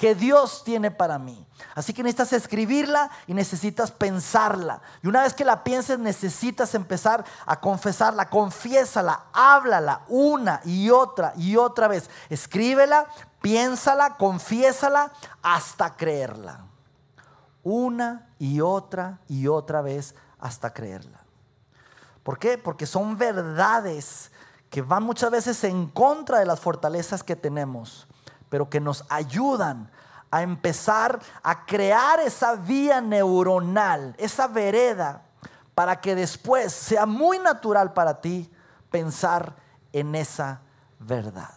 que 0.00 0.14
Dios 0.14 0.64
tiene 0.64 0.90
para 0.90 1.18
mí. 1.18 1.46
Así 1.74 1.92
que 1.92 2.02
necesitas 2.02 2.32
escribirla 2.32 3.10
y 3.26 3.34
necesitas 3.34 3.90
pensarla. 3.90 4.80
Y 5.02 5.08
una 5.08 5.24
vez 5.24 5.34
que 5.34 5.44
la 5.44 5.62
pienses, 5.62 5.98
necesitas 5.98 6.74
empezar 6.74 7.22
a 7.44 7.60
confesarla. 7.60 8.30
Confiésala, 8.30 9.26
háblala 9.34 10.00
una 10.08 10.62
y 10.64 10.88
otra 10.88 11.34
y 11.36 11.56
otra 11.56 11.86
vez. 11.86 12.08
Escríbela, 12.30 13.08
piénsala, 13.42 14.16
confiésala 14.16 15.12
hasta 15.42 15.94
creerla. 15.94 16.64
Una 17.62 18.30
y 18.38 18.62
otra 18.62 19.18
y 19.28 19.48
otra 19.48 19.82
vez 19.82 20.14
hasta 20.38 20.72
creerla. 20.72 21.20
¿Por 22.22 22.38
qué? 22.38 22.56
Porque 22.56 22.86
son 22.86 23.18
verdades 23.18 24.32
que 24.70 24.80
van 24.80 25.02
muchas 25.02 25.30
veces 25.30 25.62
en 25.64 25.88
contra 25.88 26.38
de 26.38 26.46
las 26.46 26.58
fortalezas 26.58 27.22
que 27.22 27.36
tenemos 27.36 28.06
pero 28.50 28.68
que 28.68 28.80
nos 28.80 29.04
ayudan 29.08 29.90
a 30.30 30.42
empezar 30.42 31.18
a 31.42 31.64
crear 31.64 32.20
esa 32.20 32.54
vía 32.54 33.00
neuronal, 33.00 34.14
esa 34.18 34.46
vereda, 34.46 35.22
para 35.74 36.00
que 36.00 36.14
después 36.14 36.72
sea 36.72 37.06
muy 37.06 37.38
natural 37.38 37.94
para 37.94 38.20
ti 38.20 38.50
pensar 38.90 39.56
en 39.92 40.14
esa 40.14 40.60
verdad. 40.98 41.54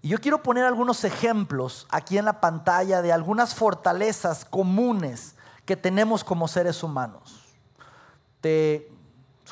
Y 0.00 0.08
yo 0.08 0.18
quiero 0.18 0.42
poner 0.42 0.64
algunos 0.64 1.04
ejemplos 1.04 1.86
aquí 1.90 2.18
en 2.18 2.24
la 2.24 2.40
pantalla 2.40 3.02
de 3.02 3.12
algunas 3.12 3.54
fortalezas 3.54 4.44
comunes 4.44 5.36
que 5.64 5.76
tenemos 5.76 6.24
como 6.24 6.48
seres 6.48 6.82
humanos. 6.82 7.38
te 8.40 8.90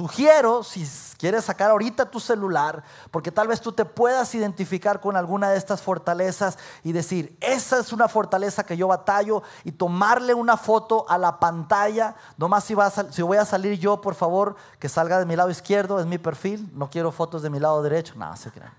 sugiero, 0.01 0.63
si 0.63 0.89
quieres 1.19 1.45
sacar 1.45 1.71
ahorita 1.71 2.11
tu 2.11 2.21
celular, 2.21 2.83
porque 3.11 3.31
tal 3.31 3.49
vez 3.49 3.61
tú 3.61 3.71
te 3.71 3.85
puedas 3.85 4.35
identificar 4.35 4.99
con 4.99 5.15
alguna 5.15 5.51
de 5.51 5.59
estas 5.59 5.83
fortalezas 5.83 6.57
y 6.83 6.93
decir, 6.93 7.37
esa 7.39 7.79
es 7.79 7.93
una 7.93 8.09
fortaleza 8.09 8.65
que 8.65 8.79
yo 8.79 8.89
batallo 8.89 9.43
y 9.63 9.73
tomarle 9.73 10.33
una 10.33 10.57
foto 10.57 11.05
a 11.07 11.19
la 11.19 11.39
pantalla, 11.39 12.15
nomás 12.39 12.65
si, 12.65 12.75
si 13.11 13.21
voy 13.21 13.37
a 13.37 13.45
salir 13.45 13.79
yo, 13.79 14.01
por 14.01 14.15
favor, 14.15 14.57
que 14.79 14.89
salga 14.89 15.19
de 15.19 15.27
mi 15.27 15.37
lado 15.37 15.51
izquierdo, 15.51 16.01
es 16.01 16.07
mi 16.07 16.17
perfil, 16.17 16.71
no 16.73 16.89
quiero 16.89 17.13
fotos 17.13 17.43
de 17.43 17.51
mi 17.51 17.61
lado 17.61 17.83
derecho, 17.83 18.15
no, 18.17 18.35
se 18.39 18.51
crean. 18.51 18.73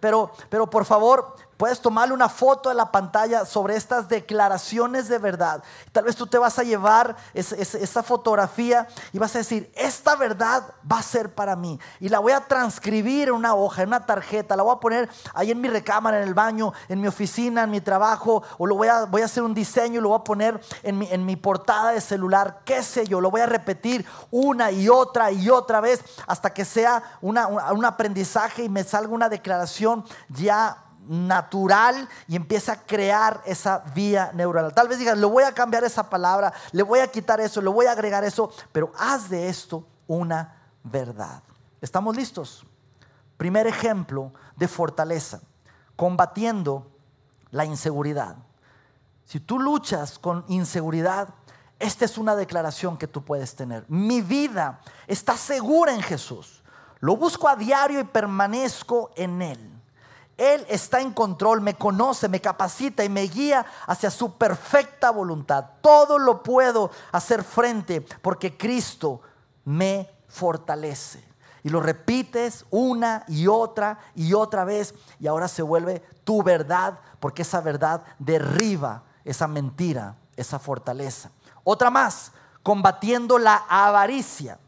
Pero, 0.00 0.32
pero 0.50 0.68
por 0.68 0.84
favor, 0.84 1.34
Puedes 1.62 1.80
tomarle 1.80 2.12
una 2.12 2.28
foto 2.28 2.70
de 2.70 2.74
la 2.74 2.90
pantalla 2.90 3.46
sobre 3.46 3.76
estas 3.76 4.08
declaraciones 4.08 5.06
de 5.06 5.18
verdad. 5.18 5.62
Tal 5.92 6.02
vez 6.02 6.16
tú 6.16 6.26
te 6.26 6.36
vas 6.36 6.58
a 6.58 6.64
llevar 6.64 7.14
esa, 7.34 8.02
fotografía 8.02 8.88
y 9.12 9.18
vas 9.20 9.36
a 9.36 9.38
decir, 9.38 9.70
esta 9.76 10.16
verdad 10.16 10.64
va 10.90 10.98
a 10.98 11.02
ser 11.02 11.32
para 11.32 11.54
mí. 11.54 11.78
Y 12.00 12.08
la 12.08 12.18
voy 12.18 12.32
a 12.32 12.40
transcribir 12.40 13.28
en 13.28 13.34
una 13.34 13.54
hoja, 13.54 13.82
en 13.82 13.90
una 13.90 14.04
tarjeta. 14.04 14.56
La 14.56 14.64
voy 14.64 14.74
a 14.74 14.80
poner 14.80 15.08
ahí 15.34 15.52
en 15.52 15.60
mi 15.60 15.68
recámara, 15.68 16.20
en 16.20 16.26
el 16.26 16.34
baño, 16.34 16.72
en 16.88 17.00
mi 17.00 17.06
oficina, 17.06 17.62
en 17.62 17.70
mi 17.70 17.80
trabajo. 17.80 18.42
O 18.58 18.66
lo 18.66 18.74
voy 18.74 18.88
a, 18.88 19.04
voy 19.04 19.22
a 19.22 19.26
hacer 19.26 19.44
un 19.44 19.54
diseño 19.54 20.00
y 20.00 20.02
lo 20.02 20.08
voy 20.08 20.18
a 20.18 20.24
poner 20.24 20.60
en 20.82 20.98
mi, 20.98 21.06
en 21.12 21.24
mi 21.24 21.36
portada 21.36 21.92
de 21.92 22.00
celular. 22.00 22.62
Qué 22.64 22.82
sé 22.82 23.06
yo, 23.06 23.20
lo 23.20 23.30
voy 23.30 23.40
a 23.40 23.46
repetir 23.46 24.04
una 24.32 24.72
y 24.72 24.88
otra 24.88 25.30
y 25.30 25.48
otra 25.48 25.80
vez 25.80 26.02
hasta 26.26 26.52
que 26.52 26.64
sea 26.64 27.18
un 27.20 27.38
aprendizaje 27.84 28.64
y 28.64 28.68
me 28.68 28.82
salga 28.82 29.14
una 29.14 29.28
declaración 29.28 30.04
ya 30.28 30.88
natural 31.08 32.08
y 32.28 32.36
empieza 32.36 32.72
a 32.72 32.80
crear 32.82 33.42
esa 33.44 33.78
vía 33.94 34.30
neuronal. 34.34 34.74
Tal 34.74 34.88
vez 34.88 34.98
digas, 34.98 35.18
le 35.18 35.26
voy 35.26 35.44
a 35.44 35.52
cambiar 35.52 35.84
esa 35.84 36.08
palabra, 36.08 36.52
le 36.72 36.82
voy 36.82 37.00
a 37.00 37.10
quitar 37.10 37.40
eso, 37.40 37.60
le 37.60 37.70
voy 37.70 37.86
a 37.86 37.92
agregar 37.92 38.24
eso, 38.24 38.50
pero 38.72 38.92
haz 38.98 39.28
de 39.28 39.48
esto 39.48 39.86
una 40.06 40.56
verdad. 40.82 41.42
¿Estamos 41.80 42.16
listos? 42.16 42.64
Primer 43.36 43.66
ejemplo 43.66 44.32
de 44.56 44.68
fortaleza, 44.68 45.40
combatiendo 45.96 46.86
la 47.50 47.64
inseguridad. 47.64 48.36
Si 49.24 49.40
tú 49.40 49.58
luchas 49.58 50.18
con 50.18 50.44
inseguridad, 50.48 51.28
esta 51.78 52.04
es 52.04 52.18
una 52.18 52.36
declaración 52.36 52.96
que 52.96 53.08
tú 53.08 53.24
puedes 53.24 53.56
tener. 53.56 53.84
Mi 53.88 54.20
vida 54.20 54.80
está 55.06 55.36
segura 55.36 55.92
en 55.92 56.02
Jesús. 56.02 56.62
Lo 57.00 57.16
busco 57.16 57.48
a 57.48 57.56
diario 57.56 57.98
y 57.98 58.04
permanezco 58.04 59.10
en 59.16 59.42
Él. 59.42 59.81
Él 60.36 60.64
está 60.68 61.00
en 61.00 61.12
control, 61.12 61.60
me 61.60 61.74
conoce, 61.74 62.28
me 62.28 62.40
capacita 62.40 63.04
y 63.04 63.08
me 63.08 63.22
guía 63.22 63.64
hacia 63.86 64.10
su 64.10 64.36
perfecta 64.36 65.10
voluntad. 65.10 65.66
Todo 65.80 66.18
lo 66.18 66.42
puedo 66.42 66.90
hacer 67.12 67.44
frente 67.44 68.00
porque 68.00 68.56
Cristo 68.56 69.20
me 69.64 70.10
fortalece. 70.28 71.24
Y 71.62 71.68
lo 71.68 71.80
repites 71.80 72.64
una 72.70 73.24
y 73.28 73.46
otra 73.46 73.98
y 74.16 74.34
otra 74.34 74.64
vez 74.64 74.94
y 75.20 75.28
ahora 75.28 75.46
se 75.46 75.62
vuelve 75.62 76.02
tu 76.24 76.42
verdad 76.42 76.98
porque 77.20 77.42
esa 77.42 77.60
verdad 77.60 78.02
derriba 78.18 79.04
esa 79.24 79.46
mentira, 79.46 80.16
esa 80.36 80.58
fortaleza. 80.58 81.30
Otra 81.62 81.90
más, 81.90 82.32
combatiendo 82.62 83.38
la 83.38 83.64
avaricia. 83.68 84.58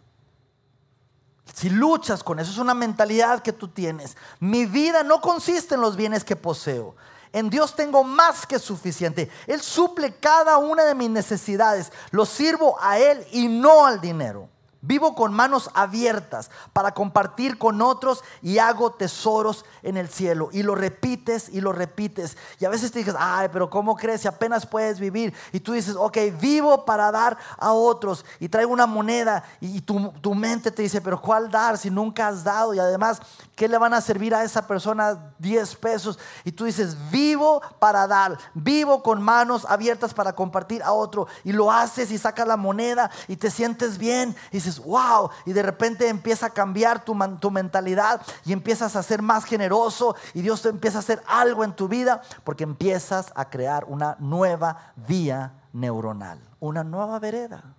Si 1.53 1.69
luchas 1.71 2.23
con 2.23 2.39
eso, 2.39 2.51
es 2.51 2.59
una 2.59 2.75
mentalidad 2.75 3.43
que 3.43 3.53
tú 3.53 3.69
tienes. 3.69 4.17
Mi 4.41 4.67
vida 4.67 5.03
no 5.03 5.21
consiste 5.21 5.75
en 5.75 5.81
los 5.81 5.97
bienes 5.97 6.25
que 6.25 6.37
poseo. 6.37 6.97
En 7.33 7.51
Dios 7.51 7.75
tengo 7.75 8.05
más 8.05 8.47
que 8.47 8.59
suficiente. 8.59 9.31
Él 9.47 9.61
suple 9.61 10.15
cada 10.15 10.57
una 10.59 10.85
de 10.85 10.95
mis 10.95 11.11
necesidades. 11.11 11.93
Lo 12.13 12.25
sirvo 12.27 12.77
a 12.81 12.99
Él 12.99 13.27
y 13.33 13.49
no 13.49 13.85
al 13.85 14.01
dinero. 14.01 14.49
Vivo 14.87 15.15
con 15.15 15.33
manos 15.33 15.71
abiertas 15.73 16.51
para 16.75 16.93
compartir 16.93 17.57
con 17.57 17.81
otros 17.81 18.23
y 18.43 18.59
hago 18.59 18.91
tesoros 18.91 19.65
en 19.83 19.97
el 19.97 20.11
cielo. 20.11 20.51
Y 20.53 20.63
lo 20.63 20.75
repites 20.75 21.49
y 21.49 21.63
lo 21.63 21.73
repites. 21.73 22.37
Y 22.61 22.67
a 22.67 22.69
veces 22.69 22.93
te 22.93 22.99
dices, 22.99 23.15
ay, 23.19 23.49
pero 23.51 23.71
¿cómo 23.71 23.97
crees 23.97 24.21
si 24.21 24.29
apenas 24.29 24.67
puedes 24.67 25.01
vivir? 25.01 25.33
Y 25.53 25.61
tú 25.61 25.73
dices, 25.73 25.97
ok, 25.99 26.19
vivo 26.39 26.85
para 26.85 27.11
dar 27.11 27.39
a 27.57 27.73
otros. 27.73 28.27
Y 28.39 28.51
traigo 28.51 28.75
una 28.75 28.87
moneda 28.87 29.43
y 29.59 29.81
tu, 29.81 30.13
tu 30.21 30.35
mente 30.35 30.71
te 30.71 30.83
dice, 30.83 31.01
pero 31.01 31.19
¿cuál 31.19 31.51
dar 31.51 31.79
si 31.79 31.89
nunca 31.89 32.29
has 32.29 32.45
dado? 32.45 32.75
Y 32.75 32.79
además, 32.79 33.23
¿qué 33.55 33.69
le 33.69 33.79
van 33.79 33.95
a 33.95 34.01
servir 34.01 34.35
a 34.35 34.45
esa 34.45 34.67
persona 34.67 35.33
10 35.39 35.77
pesos? 35.77 36.19
Y 36.45 36.53
tú 36.53 36.65
dices, 36.65 36.97
vivo 37.11 37.63
para 37.79 38.07
dar. 38.07 38.39
Vivo 38.55 39.03
con 39.03 39.23
manos 39.23 39.67
abiertas 39.69 40.15
para 40.15 40.35
compartir 40.35 40.83
a 40.83 40.93
otro. 40.93 41.27
Y 41.45 41.53
lo 41.53 41.71
haces 41.71 42.11
y 42.11 42.19
sacas 42.19 42.47
la 42.47 42.57
moneda 42.57 43.11
y 43.29 43.37
te 43.37 43.51
sientes 43.51 43.99
bien. 43.99 44.35
Y 44.51 44.57
dices, 44.57 44.79
wow, 44.79 45.31
y 45.47 45.53
de 45.53 45.63
repente 45.63 46.09
empieza 46.09 46.47
a 46.47 46.51
cambiar 46.51 47.05
tu, 47.05 47.17
tu 47.41 47.51
mentalidad 47.51 48.21
y 48.45 48.53
empiezas 48.53 48.97
a 48.97 49.03
ser 49.03 49.23
más 49.23 49.45
generoso 49.45 50.17
y 50.33 50.43
Dios 50.43 50.63
te 50.63 50.69
empieza 50.69 50.99
a 50.99 51.01
hacer 51.01 51.23
algo 51.27 51.65
en 51.65 51.75
tu 51.75 51.89
vida 51.89 52.23
porque 52.45 52.65
empiezas 52.65 53.33
a 53.35 53.49
crear 53.49 53.85
una 53.85 54.17
nueva 54.19 54.93
vía 54.97 55.55
neuronal, 55.73 56.41
una 56.61 56.85
nueva 56.85 57.19
vereda. 57.19 57.75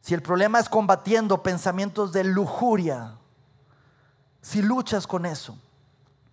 Si 0.00 0.14
el 0.14 0.22
problema 0.22 0.58
es 0.58 0.68
combatiendo 0.68 1.42
pensamientos 1.42 2.12
de 2.12 2.24
lujuria, 2.24 3.18
si 4.40 4.62
luchas 4.62 5.06
con 5.06 5.26
eso, 5.26 5.56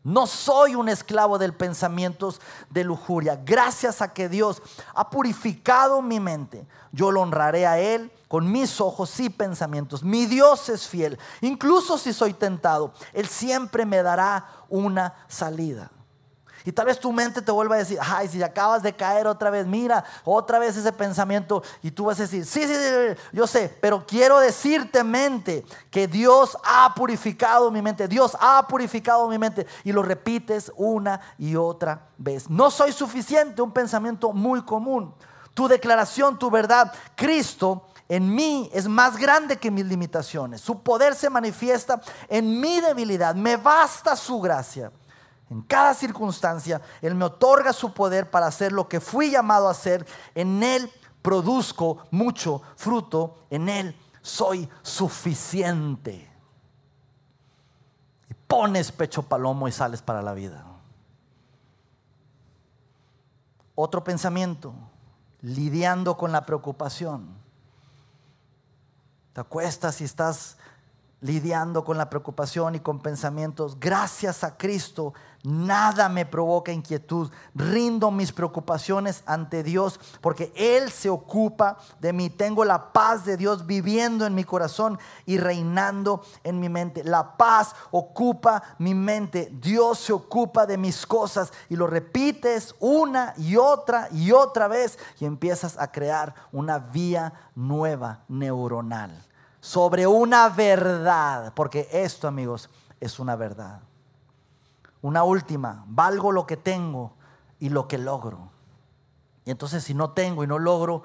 no 0.06 0.28
soy 0.28 0.76
un 0.76 0.88
esclavo 0.88 1.40
del 1.40 1.56
pensamientos 1.56 2.40
de 2.70 2.84
lujuria. 2.84 3.42
Gracias 3.44 4.04
a 4.04 4.14
que 4.14 4.30
Dios 4.30 4.62
ha 4.94 5.10
purificado 5.10 6.04
mi 6.04 6.20
mente, 6.20 6.68
yo 6.92 7.10
lo 7.12 7.22
honraré 7.22 7.66
a 7.66 7.80
Él 7.80 8.12
con 8.28 8.52
mis 8.52 8.80
ojos 8.80 9.20
y 9.20 9.32
pensamientos. 9.32 10.04
Mi 10.04 10.28
Dios 10.28 10.70
es 10.70 10.88
fiel. 10.88 11.18
Incluso 11.42 11.98
si 11.98 12.14
soy 12.14 12.34
tentado, 12.34 12.94
Él 13.14 13.28
siempre 13.28 13.84
me 13.84 14.04
dará 14.04 14.46
una 14.70 15.16
salida. 15.28 15.90
Y 16.66 16.72
tal 16.72 16.88
vez 16.88 17.00
tu 17.00 17.14
mente 17.14 17.42
te 17.42 17.52
vuelva 17.52 17.76
a 17.76 17.80
decir, 17.80 18.00
ay, 18.02 18.28
si 18.28 18.42
acabas 18.42 18.82
de 18.82 18.94
caer 18.94 19.28
otra 19.28 19.52
vez, 19.52 19.68
mira, 19.68 20.04
otra 20.24 20.58
vez 20.58 20.76
ese 20.76 20.92
pensamiento. 20.92 21.62
Y 21.84 21.92
tú 21.92 22.06
vas 22.06 22.20
a 22.20 22.24
decir, 22.24 22.46
sí, 22.46 22.66
sí, 22.66 22.74
sí, 22.74 23.22
yo 23.32 23.46
sé, 23.46 23.78
pero 23.80 24.04
quiero 24.06 24.40
decirte 24.40 25.04
mente 25.04 25.64
que 25.92 26.08
Dios 26.08 26.58
ha 26.64 26.94
purificado 26.96 27.70
mi 27.70 27.82
mente. 27.82 28.08
Dios 28.08 28.36
ha 28.40 28.68
purificado 28.68 29.28
mi 29.28 29.38
mente. 29.38 29.68
Y 29.84 29.92
lo 29.92 30.02
repites 30.02 30.72
una 30.76 31.22
y 31.38 31.56
otra 31.56 32.08
vez. 32.18 32.50
No 32.50 32.72
soy 32.72 32.92
suficiente, 32.92 33.62
un 33.62 33.72
pensamiento 33.72 34.34
muy 34.34 34.64
común. 34.64 35.14
Tu 35.54 35.68
declaración, 35.68 36.38
tu 36.40 36.50
verdad, 36.50 36.92
Cristo 37.16 37.86
en 38.08 38.34
mí 38.34 38.70
es 38.74 38.88
más 38.88 39.18
grande 39.18 39.58
que 39.58 39.72
mis 39.72 39.86
limitaciones. 39.86 40.62
Su 40.62 40.82
poder 40.82 41.16
se 41.16 41.30
manifiesta 41.30 42.02
en 42.28 42.60
mi 42.60 42.80
debilidad. 42.80 43.36
Me 43.36 43.58
basta 43.58 44.16
su 44.16 44.40
gracia. 44.40 44.92
En 45.50 45.62
cada 45.62 45.94
circunstancia, 45.94 46.82
Él 47.02 47.16
me 47.16 47.26
otorga 47.26 47.72
su 47.72 47.94
poder 47.94 48.30
para 48.30 48.48
hacer 48.48 48.72
lo 48.72 48.88
que 48.88 49.00
fui 49.00 49.30
llamado 49.30 49.68
a 49.68 49.72
hacer. 49.72 50.06
En 50.34 50.64
Él 50.64 50.92
produzco 51.22 52.06
mucho 52.12 52.62
fruto. 52.76 53.46
En 53.50 53.70
Él 53.70 53.96
soy 54.22 54.68
suficiente. 54.82 56.32
Y 58.30 58.34
pones 58.48 58.92
pecho 58.92 59.24
palomo 59.24 59.68
y 59.68 59.72
sales 59.72 60.02
para 60.02 60.22
la 60.22 60.34
vida. 60.34 60.66
Otro 63.76 64.04
pensamiento, 64.04 64.74
lidiando 65.42 66.18
con 66.18 66.32
la 66.32 66.46
preocupación. 66.46 67.28
Te 69.34 69.42
acuestas 69.42 70.00
y 70.00 70.06
estás 70.06 70.58
lidiando 71.26 71.84
con 71.84 71.98
la 71.98 72.08
preocupación 72.08 72.76
y 72.76 72.80
con 72.80 73.00
pensamientos. 73.00 73.80
Gracias 73.80 74.44
a 74.44 74.58
Cristo, 74.58 75.14
nada 75.44 76.08
me 76.08 76.24
provoca 76.24 76.72
inquietud. 76.72 77.32
Rindo 77.56 78.12
mis 78.12 78.32
preocupaciones 78.32 79.24
ante 79.26 79.64
Dios 79.64 80.00
porque 80.22 80.54
Él 80.56 80.92
se 80.92 81.10
ocupa 81.10 81.78
de 82.00 82.14
mí. 82.14 82.30
Tengo 82.30 82.64
la 82.64 82.94
paz 82.94 83.26
de 83.26 83.38
Dios 83.38 83.66
viviendo 83.66 84.28
en 84.28 84.36
mi 84.36 84.44
corazón 84.44 85.00
y 85.26 85.40
reinando 85.40 86.22
en 86.44 86.60
mi 86.60 86.70
mente. 86.70 87.04
La 87.04 87.38
paz 87.38 87.76
ocupa 87.90 88.62
mi 88.78 88.94
mente. 88.94 89.52
Dios 89.60 89.98
se 89.98 90.14
ocupa 90.14 90.68
de 90.68 90.78
mis 90.78 91.08
cosas 91.08 91.52
y 91.70 91.76
lo 91.76 91.88
repites 91.88 92.76
una 92.80 93.34
y 93.38 93.56
otra 93.56 94.10
y 94.12 94.32
otra 94.32 94.68
vez 94.68 95.00
y 95.20 95.26
empiezas 95.26 95.76
a 95.80 95.92
crear 95.92 96.36
una 96.52 96.78
vía 96.78 97.34
nueva 97.56 98.26
neuronal 98.28 99.26
sobre 99.66 100.06
una 100.06 100.48
verdad, 100.50 101.52
porque 101.56 101.90
esto, 101.92 102.28
amigos, 102.28 102.70
es 103.00 103.18
una 103.18 103.36
verdad. 103.36 103.82
Una 105.02 105.24
última, 105.24 105.84
valgo 105.88 106.32
lo 106.32 106.46
que 106.46 106.56
tengo 106.56 107.14
y 107.60 107.70
lo 107.70 107.88
que 107.88 107.98
logro. 107.98 108.52
Y 109.44 109.50
entonces 109.50 109.84
si 109.84 109.96
no 109.96 110.12
tengo 110.12 110.44
y 110.44 110.48
no 110.48 110.60
logro, 110.60 111.02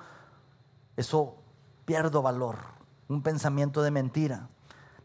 eso 0.99 1.37
pierdo 1.87 2.21
valor. 2.21 2.59
Un 3.09 3.23
pensamiento 3.23 3.81
de 3.81 3.93
mentira. 3.93 4.49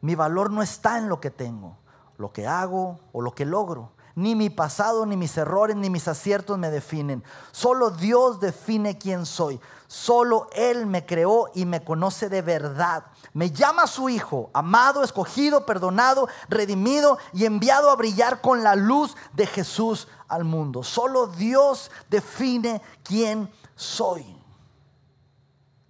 Mi 0.01 0.15
valor 0.15 0.51
no 0.51 0.61
está 0.61 0.97
en 0.97 1.07
lo 1.07 1.21
que 1.21 1.31
tengo, 1.31 1.77
lo 2.17 2.33
que 2.33 2.47
hago 2.47 2.99
o 3.13 3.21
lo 3.21 3.35
que 3.35 3.45
logro. 3.45 3.91
Ni 4.15 4.33
mi 4.33 4.49
pasado, 4.49 5.05
ni 5.05 5.17
mis 5.17 5.37
errores, 5.37 5.75
ni 5.75 5.89
mis 5.89 6.07
aciertos 6.07 6.57
me 6.57 6.71
definen. 6.71 7.23
Solo 7.51 7.91
Dios 7.91 8.39
define 8.39 8.97
quién 8.97 9.25
soy. 9.25 9.59
Solo 9.87 10.47
Él 10.53 10.87
me 10.87 11.05
creó 11.05 11.51
y 11.53 11.65
me 11.65 11.83
conoce 11.83 12.29
de 12.29 12.41
verdad. 12.41 13.05
Me 13.33 13.51
llama 13.51 13.87
su 13.87 14.09
Hijo, 14.09 14.49
amado, 14.53 15.03
escogido, 15.03 15.65
perdonado, 15.65 16.27
redimido 16.49 17.17
y 17.33 17.45
enviado 17.45 17.91
a 17.91 17.95
brillar 17.95 18.41
con 18.41 18.63
la 18.63 18.75
luz 18.75 19.15
de 19.33 19.45
Jesús 19.45 20.07
al 20.27 20.45
mundo. 20.45 20.83
Solo 20.83 21.27
Dios 21.27 21.91
define 22.09 22.81
quién 23.03 23.51
soy. 23.75 24.44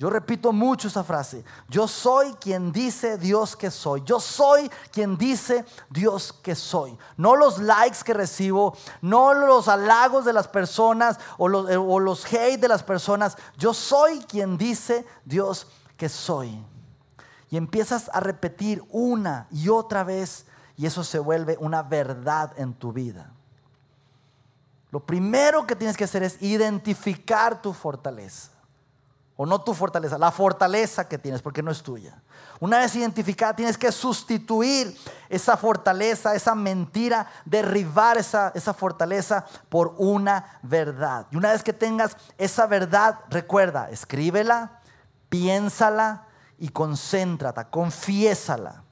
Yo 0.05 0.11
repito 0.11 0.53
mucho 0.53 0.87
esa 0.87 1.03
frase. 1.03 1.43
Yo 1.67 1.87
soy 1.87 2.33
quien 2.33 2.71
dice 2.71 3.17
Dios 3.17 3.55
que 3.55 3.71
soy. 3.71 4.03
Yo 4.05 4.19
soy 4.19 4.69
quien 4.91 5.17
dice 5.17 5.65
Dios 5.89 6.31
que 6.31 6.53
soy. 6.53 6.95
No 7.17 7.35
los 7.35 7.57
likes 7.57 8.03
que 8.05 8.13
recibo, 8.13 8.77
no 9.01 9.33
los 9.33 9.67
halagos 9.67 10.23
de 10.23 10.31
las 10.31 10.47
personas 10.47 11.17
o 11.39 11.47
los, 11.47 11.67
eh, 11.71 11.77
o 11.77 11.99
los 11.99 12.23
hate 12.31 12.61
de 12.61 12.67
las 12.67 12.83
personas. 12.83 13.35
Yo 13.57 13.73
soy 13.73 14.19
quien 14.19 14.59
dice 14.59 15.07
Dios 15.25 15.69
que 15.97 16.07
soy. 16.07 16.63
Y 17.49 17.57
empiezas 17.57 18.11
a 18.13 18.19
repetir 18.19 18.83
una 18.91 19.47
y 19.49 19.69
otra 19.69 20.03
vez 20.03 20.45
y 20.77 20.85
eso 20.85 21.03
se 21.03 21.17
vuelve 21.17 21.57
una 21.59 21.81
verdad 21.81 22.53
en 22.57 22.75
tu 22.75 22.93
vida. 22.93 23.31
Lo 24.91 25.03
primero 25.03 25.65
que 25.65 25.75
tienes 25.75 25.97
que 25.97 26.03
hacer 26.03 26.21
es 26.21 26.39
identificar 26.43 27.59
tu 27.59 27.73
fortaleza. 27.73 28.54
O 29.37 29.45
no 29.45 29.61
tu 29.61 29.73
fortaleza, 29.73 30.17
la 30.17 30.31
fortaleza 30.31 31.09
que 31.09 31.17
tienes, 31.17 31.41
porque 31.41 31.61
no 31.61 31.69
es 31.69 31.83
tuya. 31.83 32.21
Una 32.61 32.79
vez 32.79 32.95
identificada, 32.95 33.53
tienes 33.53 33.77
que 33.77 33.91
sustituir 33.91 34.97
esa 35.27 35.57
fortaleza, 35.57 36.35
esa 36.35 36.55
mentira, 36.55 37.27
derribar 37.43 38.17
esa, 38.17 38.53
esa 38.55 38.73
fortaleza 38.73 39.45
por 39.67 39.93
una 39.97 40.59
verdad. 40.63 41.27
Y 41.31 41.35
una 41.35 41.51
vez 41.51 41.63
que 41.63 41.73
tengas 41.73 42.15
esa 42.37 42.65
verdad, 42.65 43.19
recuerda, 43.29 43.89
escríbela, 43.89 44.79
piénsala 45.27 46.27
y 46.57 46.69
concéntrate, 46.69 47.65
confiésala. 47.69 48.83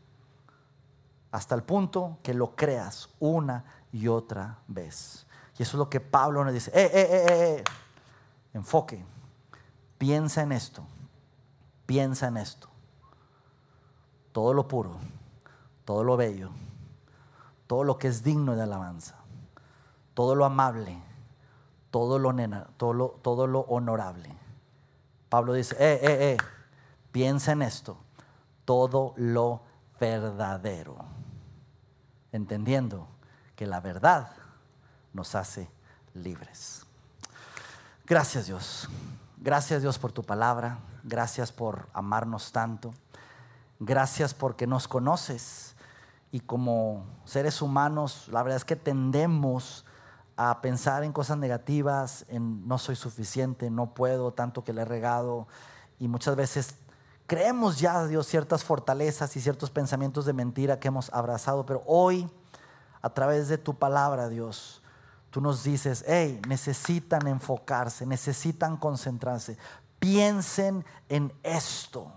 Hasta 1.32 1.56
el 1.56 1.64
punto 1.64 2.20
que 2.22 2.34
lo 2.34 2.54
creas 2.54 3.10
una 3.20 3.64
y 3.94 4.10
otra 4.10 4.60
vez. 4.68 5.26
Y 5.58 5.64
eso 5.64 5.78
es 5.78 5.80
lo 5.80 5.89
que 5.89 6.02
Pablo 6.02 6.44
nos 6.44 6.54
dice. 6.54 6.70
Eh, 6.76 6.91
eh, 6.94 7.08
eh, 7.10 7.26
eh, 7.30 7.56
eh. 7.60 7.64
Enfoque 8.54 9.04
Piensa 10.04 10.41
en 10.41 10.51
esto, 10.51 10.84
piensa 11.86 12.28
en 12.28 12.36
esto. 12.36 12.68
Todo 14.34 14.54
lo 14.54 14.68
puro, 14.68 14.97
todo 15.86 16.04
lo 16.04 16.18
bello, 16.18 16.49
todo 17.68 17.86
lo 17.86 17.97
que 17.97 18.10
es 18.10 18.22
digno 18.22 18.58
de 18.58 18.64
alabanza, 18.64 19.16
todo 20.14 20.36
lo 20.36 20.43
amable, 20.43 21.01
todo 21.89 22.20
lo, 22.20 22.34
nena, 22.34 22.68
todo 22.76 22.91
lo, 22.91 23.08
todo 23.22 23.47
lo 23.47 23.62
honorable. 23.62 24.30
Pablo 25.30 25.54
dice, 25.54 25.78
eh, 25.80 25.99
eh, 26.04 26.32
eh, 26.32 26.38
piensa 27.14 27.54
en 27.54 27.62
esto, 27.62 27.95
todo 28.66 29.14
lo 29.16 29.62
verdadero, 30.01 30.97
entendiendo 32.34 33.08
que 33.56 33.66
la 33.66 33.80
verdad 33.80 34.34
nos 35.14 35.34
hace 35.34 35.70
libres. 36.14 36.86
Gracias 38.06 38.47
Dios. 38.47 38.89
Gracias 39.44 39.82
Dios 39.82 40.00
por 40.00 40.14
tu 40.14 40.24
palabra. 40.24 40.80
Gracias 41.04 41.52
por 41.52 41.89
amarnos 41.91 42.54
tanto. 42.54 42.94
Gracias 43.78 44.34
porque 44.34 44.68
nos 44.68 44.88
conoces. 44.88 45.76
Y 46.32 46.39
como 46.39 47.04
seres 47.26 47.62
humanos, 47.62 48.30
la 48.32 48.41
verdad 48.41 48.56
es 48.56 48.64
que 48.64 48.78
tendemos 48.78 49.84
a 50.38 50.62
pensar 50.62 51.04
en 51.04 51.12
cosas 51.12 51.38
negativas, 51.39 52.24
en 52.30 52.66
no 52.70 52.78
soy 52.78 52.96
suficiente, 52.96 53.70
no 53.70 53.94
puedo, 53.94 54.32
tanto 54.32 54.64
que 54.64 54.72
le 54.72 54.84
he 54.84 54.86
regado. 54.86 55.46
Y 56.00 56.08
muchas 56.08 56.38
veces 56.38 56.76
creemos 57.28 57.82
ya, 57.82 58.06
Dios, 58.08 58.28
ciertas 58.28 58.64
fortalezas 58.64 59.36
y 59.36 59.41
ciertos 59.41 59.70
pensamientos 59.70 60.24
de 60.24 60.32
mentira 60.32 60.80
que 60.80 60.88
hemos 60.88 61.14
abrazado. 61.14 61.66
Pero 61.66 61.84
hoy, 61.86 62.32
a 63.02 63.10
través 63.10 63.50
de 63.50 63.58
tu 63.58 63.78
palabra, 63.78 64.30
Dios, 64.30 64.82
Tú 65.34 65.42
nos 65.42 65.64
dices, 65.64 66.06
hey, 66.08 66.40
necesitan 66.48 67.26
enfocarse, 67.26 68.06
necesitan 68.06 68.78
concentrarse. 68.78 69.58
Piensen 69.98 70.86
en 71.10 71.34
esto. 71.42 72.12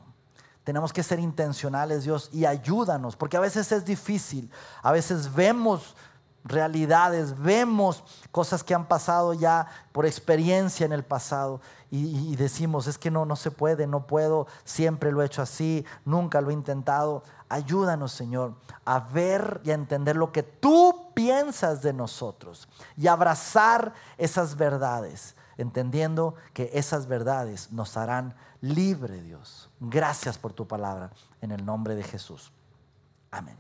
Tenemos 0.65 0.93
que 0.93 1.03
ser 1.03 1.19
intencionales, 1.19 2.05
Dios, 2.05 2.29
y 2.31 2.45
ayúdanos, 2.45 3.17
porque 3.17 3.39
a 3.39 3.41
veces 3.41 3.73
es 3.73 3.87
difícil. 3.87 4.51
A 4.83 4.93
veces 4.93 5.35
vemos 5.35 5.97
realidades, 6.45 7.41
vemos 7.41 8.05
cosas 8.31 8.63
que 8.63 8.75
han 8.75 8.87
pasado 8.87 9.33
ya 9.33 9.67
por 9.93 10.05
experiencia 10.05 10.85
en 10.85 10.93
el 10.93 11.03
pasado 11.03 11.63
y, 11.91 12.37
decimos, 12.37 12.87
es 12.87 12.99
que 12.99 13.11
no, 13.11 13.25
no 13.25 13.37
se 13.37 13.51
puede, 13.51 13.87
no 13.87 14.07
puedo, 14.07 14.47
siempre 14.63 15.11
lo 15.11 15.23
he 15.23 15.27
hecho 15.27 15.41
así, 15.41 15.87
nunca 16.05 16.43
lo 16.43 16.51
he 16.51 16.53
intentado. 16.53 17.23
Ayúdanos, 17.49 18.13
Señor, 18.13 18.57
a 18.85 19.01
ver 19.01 19.63
y 19.65 19.71
a 19.71 19.75
entender 19.75 20.17
lo 20.17 20.33
que 20.33 20.43
tú 20.43 21.06
piensas 21.17 21.81
de 21.81 21.95
nosotros 21.95 22.69
y 22.95 23.07
abrazar 23.07 23.95
esas 24.19 24.55
verdades, 24.55 25.35
entendiendo 25.57 26.35
que 26.53 26.71
esas 26.75 27.07
verdades 27.07 27.73
nos 27.73 27.97
harán 27.97 28.35
libre, 28.61 29.23
Dios. 29.23 29.71
Gracias 29.81 30.37
por 30.37 30.53
tu 30.53 30.69
palabra, 30.69 31.11
en 31.41 31.53
el 31.53 31.65
nombre 31.65 31.95
de 31.95 32.03
Jesús. 32.03 32.53
Amén. 33.31 33.57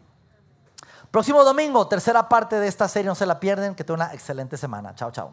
Próximo 1.10 1.42
domingo, 1.44 1.88
tercera 1.88 2.28
parte 2.28 2.60
de 2.60 2.68
esta 2.68 2.88
serie, 2.88 3.08
no 3.08 3.14
se 3.14 3.24
la 3.24 3.40
pierden, 3.40 3.74
que 3.74 3.84
tenga 3.84 4.04
una 4.04 4.12
excelente 4.12 4.58
semana. 4.58 4.94
Chao, 4.94 5.10
chao. 5.10 5.32